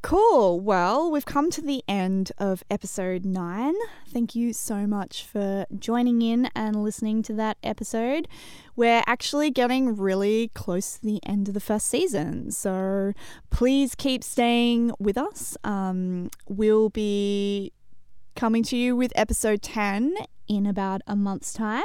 Cool. 0.00 0.60
Well, 0.60 1.10
we've 1.10 1.26
come 1.26 1.50
to 1.50 1.60
the 1.60 1.82
end 1.88 2.30
of 2.38 2.62
episode 2.70 3.24
nine. 3.24 3.74
Thank 4.08 4.36
you 4.36 4.52
so 4.52 4.86
much 4.86 5.24
for 5.24 5.66
joining 5.76 6.22
in 6.22 6.48
and 6.54 6.84
listening 6.84 7.20
to 7.24 7.32
that 7.34 7.58
episode. 7.64 8.28
We're 8.76 9.02
actually 9.06 9.50
getting 9.50 9.96
really 9.96 10.52
close 10.54 10.94
to 10.94 11.02
the 11.02 11.20
end 11.26 11.48
of 11.48 11.54
the 11.54 11.60
first 11.60 11.88
season, 11.88 12.52
so 12.52 13.12
please 13.50 13.96
keep 13.96 14.22
staying 14.22 14.92
with 15.00 15.18
us. 15.18 15.56
Um, 15.64 16.30
we'll 16.48 16.90
be 16.90 17.72
coming 18.36 18.62
to 18.62 18.76
you 18.76 18.94
with 18.94 19.12
episode 19.16 19.62
10 19.62 20.14
in 20.48 20.66
about 20.66 21.02
a 21.06 21.14
month's 21.14 21.52
time. 21.52 21.84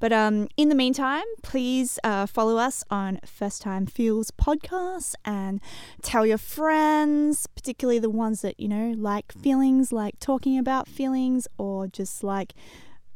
But 0.00 0.12
um, 0.12 0.48
in 0.56 0.68
the 0.68 0.74
meantime, 0.74 1.22
please 1.42 1.98
uh, 2.02 2.26
follow 2.26 2.56
us 2.56 2.82
on 2.90 3.20
First 3.24 3.62
Time 3.62 3.86
Feels 3.86 4.32
podcast 4.32 5.14
and 5.24 5.60
tell 6.02 6.26
your 6.26 6.38
friends, 6.38 7.46
particularly 7.46 8.00
the 8.00 8.10
ones 8.10 8.42
that, 8.42 8.58
you 8.58 8.68
know, 8.68 8.94
like 8.96 9.32
feelings, 9.32 9.92
like 9.92 10.18
talking 10.18 10.58
about 10.58 10.88
feelings, 10.88 11.46
or 11.56 11.86
just 11.86 12.24
like 12.24 12.54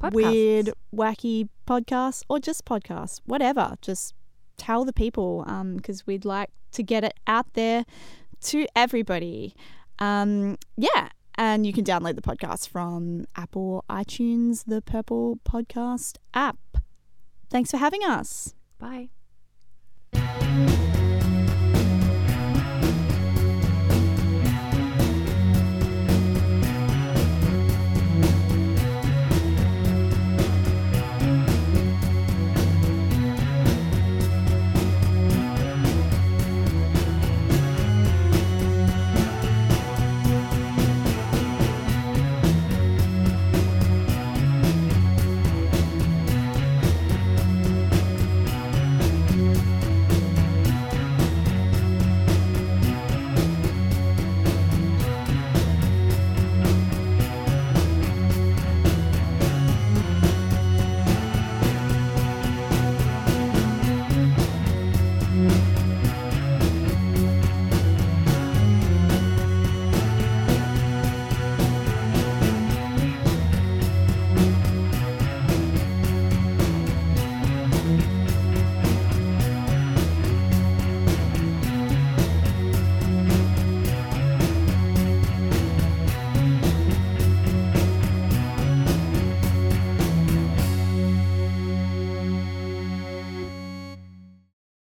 Podcasts. 0.00 0.12
weird, 0.12 0.70
wacky 0.94 1.48
podcasts, 1.66 2.22
or 2.28 2.38
just 2.38 2.64
podcasts, 2.64 3.20
whatever. 3.26 3.76
Just 3.82 4.14
tell 4.56 4.84
the 4.84 4.92
people 4.92 5.44
because 5.76 6.06
we'd 6.06 6.24
like 6.24 6.50
to 6.72 6.82
get 6.82 7.02
it 7.02 7.14
out 7.26 7.52
there 7.54 7.84
to 8.42 8.66
everybody. 8.76 9.54
Um, 9.98 10.56
yeah, 10.76 11.08
and 11.38 11.66
you 11.66 11.72
can 11.72 11.84
download 11.84 12.16
the 12.16 12.22
podcast 12.22 12.68
from 12.68 13.26
Apple 13.36 13.84
iTunes, 13.90 14.64
the 14.66 14.82
Purple 14.82 15.38
Podcast 15.44 16.16
app. 16.34 16.58
Thanks 17.50 17.70
for 17.70 17.76
having 17.76 18.02
us. 18.02 18.54
Bye. 18.78 19.10